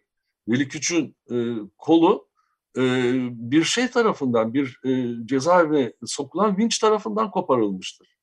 [0.49, 1.37] Veli Küçük'ün e,
[1.79, 2.34] kolu e,
[3.31, 8.15] bir şey tarafından, bir e, cezaevine sokulan vinç tarafından koparılmıştır.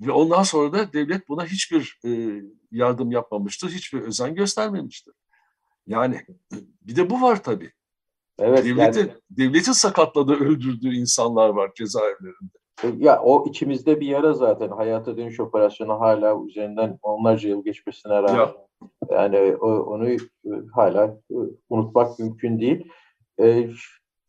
[0.00, 5.14] Ve ondan sonra da devlet buna hiçbir e, yardım yapmamıştır, hiçbir özen göstermemiştir.
[5.86, 6.14] Yani
[6.52, 7.72] e, bir de bu var tabii.
[8.38, 12.58] evet Devletin, yani devletin sakatladığı, öldürdüğü insanlar var cezaevlerinde.
[12.98, 14.68] Ya o içimizde bir yara zaten.
[14.68, 18.34] Hayata dönüş operasyonu hala üzerinden onlarca yıl geçmesine rağmen.
[18.34, 18.54] Ya.
[19.10, 20.18] Yani o- onu e,
[20.74, 21.34] hala e,
[21.68, 22.88] unutmak mümkün değil.
[23.40, 23.68] E,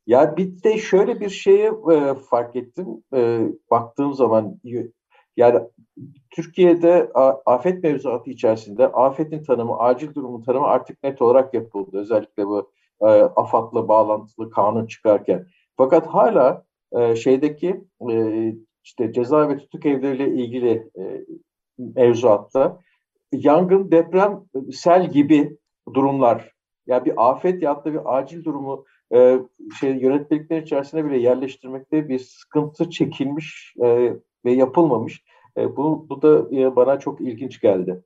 [0.08, 2.88] Ya bir de şöyle bir şeye e, fark ettim.
[3.16, 4.60] E, Baktığım zaman
[5.38, 5.60] yani
[6.32, 7.12] Türkiye'de
[7.46, 11.98] afet mevzuatı içerisinde afetin tanımı, acil durumun tanımı artık net olarak yapıldı.
[11.98, 15.48] Özellikle bu e, AFAD'la bağlantılı kanun çıkarken.
[15.78, 17.82] Fakat hala e, şeydeki
[18.12, 21.26] e, işte ceza ve tutuk evleriyle ilgili e,
[21.78, 22.80] mevzuatta
[23.32, 25.58] yangın, deprem, sel gibi
[25.94, 26.53] durumlar
[26.88, 29.40] ya bir afet ya da bir acil durumu e,
[29.80, 34.14] şey yönetmelikler içerisinde bile yerleştirmekte bir sıkıntı çekilmiş e,
[34.46, 35.24] ve yapılmamış.
[35.58, 38.04] E, bu, bu da e, bana çok ilginç geldi.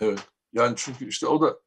[0.00, 0.18] Evet.
[0.52, 1.58] Yani çünkü işte o da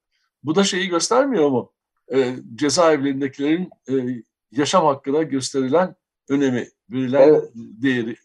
[0.44, 1.72] bu da şeyi göstermiyor mu?
[2.14, 3.94] Ee, cezaevlerindekilerin e,
[4.52, 5.96] yaşam hakkına gösterilen
[6.30, 7.52] önemi, verilen Evet.
[7.56, 8.16] değeri.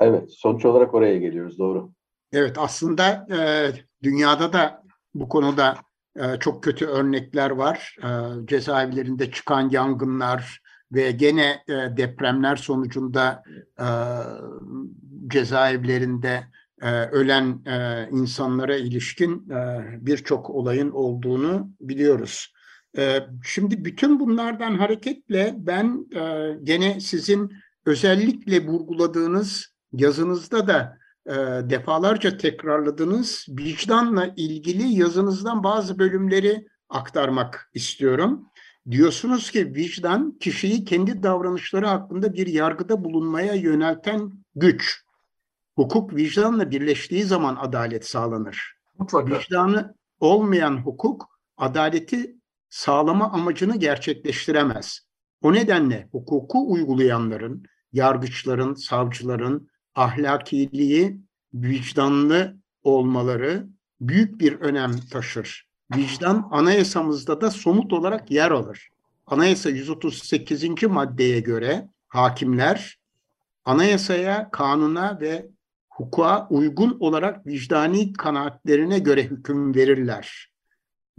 [0.00, 1.90] Evet, sonuç olarak oraya geliyoruz, doğru.
[2.32, 3.38] Evet aslında e,
[4.02, 5.76] dünyada da bu konuda e,
[6.40, 7.96] çok kötü örnekler var.
[8.02, 8.08] E,
[8.46, 10.60] cezaevlerinde çıkan yangınlar
[10.92, 13.42] ve gene e, depremler sonucunda
[13.80, 13.88] e,
[15.28, 16.44] cezaevlerinde
[16.82, 17.62] e, ölen
[18.10, 19.48] insanlara ilişkin
[20.06, 22.54] birçok olayın olduğunu biliyoruz.
[22.98, 26.06] E, şimdi bütün bunlardan hareketle ben
[26.62, 27.52] gene sizin
[27.86, 31.34] özellikle vurguladığınız yazınızda da e,
[31.70, 38.48] defalarca tekrarladığınız vicdanla ilgili yazınızdan bazı bölümleri aktarmak istiyorum.
[38.90, 45.04] Diyorsunuz ki vicdan kişiyi kendi davranışları hakkında bir yargıda bulunmaya yönelten güç.
[45.76, 48.74] Hukuk vicdanla birleştiği zaman adalet sağlanır.
[48.98, 49.38] Mutlaka.
[49.38, 52.36] Vicdanı olmayan hukuk adaleti
[52.68, 55.00] sağlama amacını gerçekleştiremez.
[55.42, 61.20] O nedenle hukuku uygulayanların, yargıçların, savcıların ahlakiliği,
[61.54, 63.66] vicdanlı olmaları
[64.00, 65.68] büyük bir önem taşır.
[65.96, 68.88] Vicdan anayasamızda da somut olarak yer alır.
[69.26, 70.82] Anayasa 138.
[70.82, 72.98] maddeye göre hakimler
[73.64, 75.46] anayasaya, kanuna ve
[75.90, 80.52] hukuka uygun olarak vicdani kanaatlerine göre hüküm verirler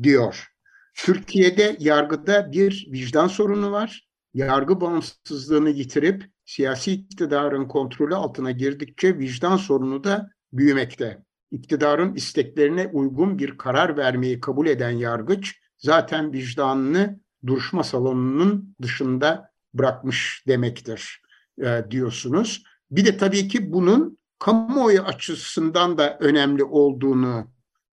[0.03, 0.47] diyor.
[0.95, 4.07] Türkiye'de yargıda bir vicdan sorunu var.
[4.33, 11.23] Yargı bağımsızlığını yitirip siyasi iktidarın kontrolü altına girdikçe vicdan sorunu da büyümekte.
[11.51, 20.43] İktidarın isteklerine uygun bir karar vermeyi kabul eden yargıç zaten vicdanını duruşma salonunun dışında bırakmış
[20.47, 21.21] demektir
[21.63, 22.63] e, diyorsunuz.
[22.91, 27.51] Bir de tabii ki bunun kamuoyu açısından da önemli olduğunu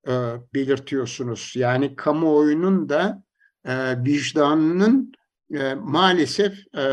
[0.09, 0.13] e,
[0.55, 1.53] belirtiyorsunuz.
[1.57, 3.23] Yani kamuoyunun da
[3.65, 5.12] e, vicdanının
[5.53, 6.85] e, maalesef e,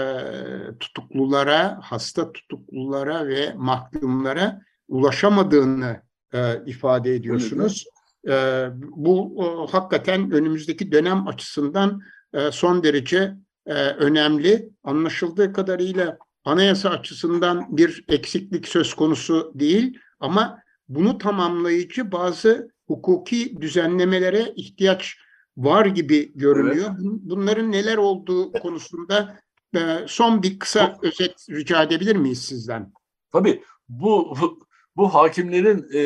[0.80, 6.02] tutuklulara, hasta tutuklulara ve mahkumlara ulaşamadığını
[6.34, 7.86] e, ifade ediyorsunuz.
[8.28, 12.02] E, bu o, hakikaten önümüzdeki dönem açısından
[12.34, 13.36] e, son derece
[13.66, 14.70] e, önemli.
[14.84, 24.54] Anlaşıldığı kadarıyla anayasa açısından bir eksiklik söz konusu değil ama bunu tamamlayıcı bazı hukuki düzenlemelere
[24.56, 25.18] ihtiyaç
[25.64, 26.90] var gibi görünüyor.
[27.00, 29.40] Bunların neler olduğu konusunda
[29.76, 32.94] e, son bir kısa özet rica edebilir miyiz sizden?
[33.32, 34.34] Tabii bu
[34.96, 36.00] bu hakimlerin e,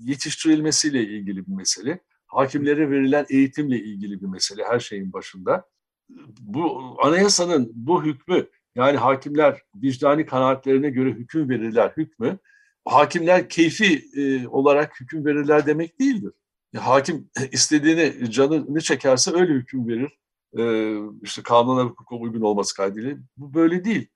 [0.00, 2.00] yetiştirilmesiyle ilgili bir mesele.
[2.26, 5.64] Hakimlere verilen eğitimle ilgili bir mesele her şeyin başında.
[6.40, 12.38] Bu anayasanın bu hükmü yani hakimler vicdani kanaatlerine göre hüküm verirler hükmü
[12.84, 16.32] hakimler keyfi e, olarak hüküm verirler demek değildir.
[16.78, 20.18] Hakim istediğini canını çekerse öyle hüküm verir.
[20.58, 23.16] e, işte kanuna hukuka uygun olması kaydıyla.
[23.36, 24.08] Bu böyle değil.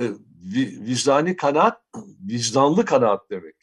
[0.00, 0.04] E,
[0.44, 1.82] vi- vicdani kanaat,
[2.20, 3.56] vicdanlı kanaat demek.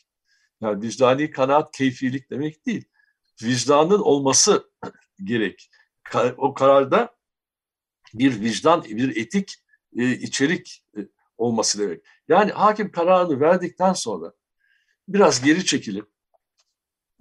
[0.61, 2.85] Yani vicdani kanaat keyfilik demek değil.
[3.43, 4.71] Vicdanın olması
[5.23, 5.69] gerek.
[6.37, 7.15] O kararda
[8.13, 9.55] bir vicdan, bir etik
[9.97, 10.99] e, içerik e,
[11.37, 12.05] olması demek.
[12.27, 14.33] Yani hakim kararını verdikten sonra
[15.07, 16.12] biraz geri çekilip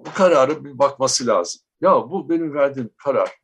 [0.06, 1.62] bu kararı bir bakması lazım.
[1.80, 3.42] Ya bu benim verdiğim karar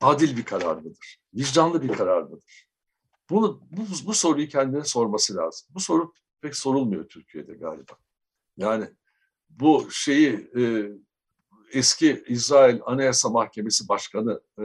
[0.00, 1.18] adil bir karar mıdır?
[1.34, 2.66] Vicdanlı bir karar mıdır?
[3.30, 5.68] Bunu, bu, bu soruyu kendine sorması lazım.
[5.70, 7.92] Bu soru pek sorulmuyor Türkiye'de galiba.
[8.56, 8.90] Yani
[9.50, 10.90] bu şeyi e,
[11.72, 14.64] eski İsrail Anayasa Mahkemesi Başkanı e,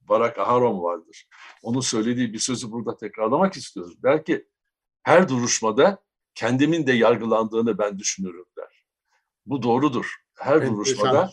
[0.00, 1.28] Barak Aharon vardır.
[1.62, 4.02] Onun söylediği bir sözü burada tekrarlamak istiyoruz.
[4.02, 4.46] Belki
[5.02, 5.98] her duruşmada
[6.34, 8.69] kendimin de yargılandığını ben düşünürüm der.
[9.50, 10.14] Bu doğrudur.
[10.34, 10.76] Her Enteresan.
[10.76, 11.30] duruşmada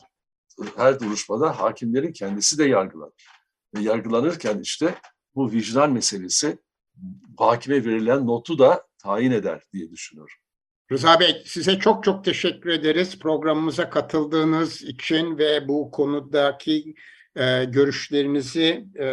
[0.76, 3.28] her duruşmada hakimlerin kendisi de yargılanır.
[3.76, 4.95] Ve yargılanırken işte
[5.36, 6.57] bu vicdan meselesi
[7.38, 10.36] hakime verilen notu da tayin eder diye düşünüyorum.
[10.91, 16.95] Rıza Bey size çok çok teşekkür ederiz programımıza katıldığınız için ve bu konudaki
[17.36, 19.05] e, görüşlerinizi e,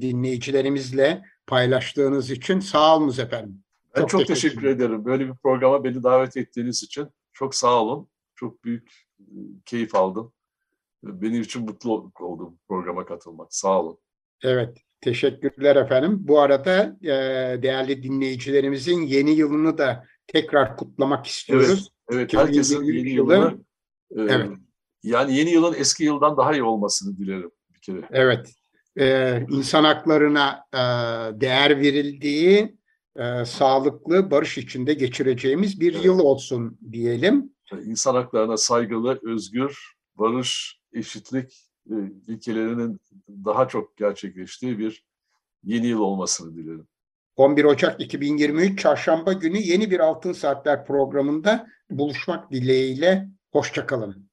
[0.00, 3.62] dinleyicilerimizle paylaştığınız için sağ olunuz efendim.
[3.94, 5.04] Ben Çok çok, teşekkür teşekkür ederim.
[5.04, 8.08] Böyle bir programa beni davet ettiğiniz için çok sağ olun.
[8.36, 9.24] Çok büyük e,
[9.66, 10.32] keyif aldım.
[11.02, 13.54] Benim için mutlu oldum bu programa katılmak.
[13.54, 13.98] Sağ olun.
[14.42, 16.18] Evet, teşekkürler efendim.
[16.20, 17.08] Bu arada e,
[17.62, 21.90] değerli dinleyicilerimizin yeni yılını da tekrar kutlamak istiyoruz.
[22.12, 23.58] Evet, 2023 herkesin yeni yılı- yılını
[24.16, 24.50] e, Evet.
[25.02, 28.00] yani yeni yılın eski yıldan daha iyi olmasını dilerim bir kere.
[28.10, 28.52] Evet,
[28.98, 30.78] e, insan haklarına e,
[31.40, 32.76] değer verildiği,
[33.16, 36.04] e, sağlıklı, barış içinde geçireceğimiz bir Evet.
[36.04, 37.55] yıl olsun diyelim.
[37.72, 41.94] İnsan haklarına saygılı, özgür, barış, eşitlik e,
[42.28, 45.04] ilkelerinin daha çok gerçekleştiği bir
[45.64, 46.88] yeni yıl olmasını dilerim.
[47.36, 53.28] 11 Ocak 2023 Çarşamba günü yeni bir Altın Saatler programında buluşmak dileğiyle.
[53.52, 54.25] Hoşçakalın.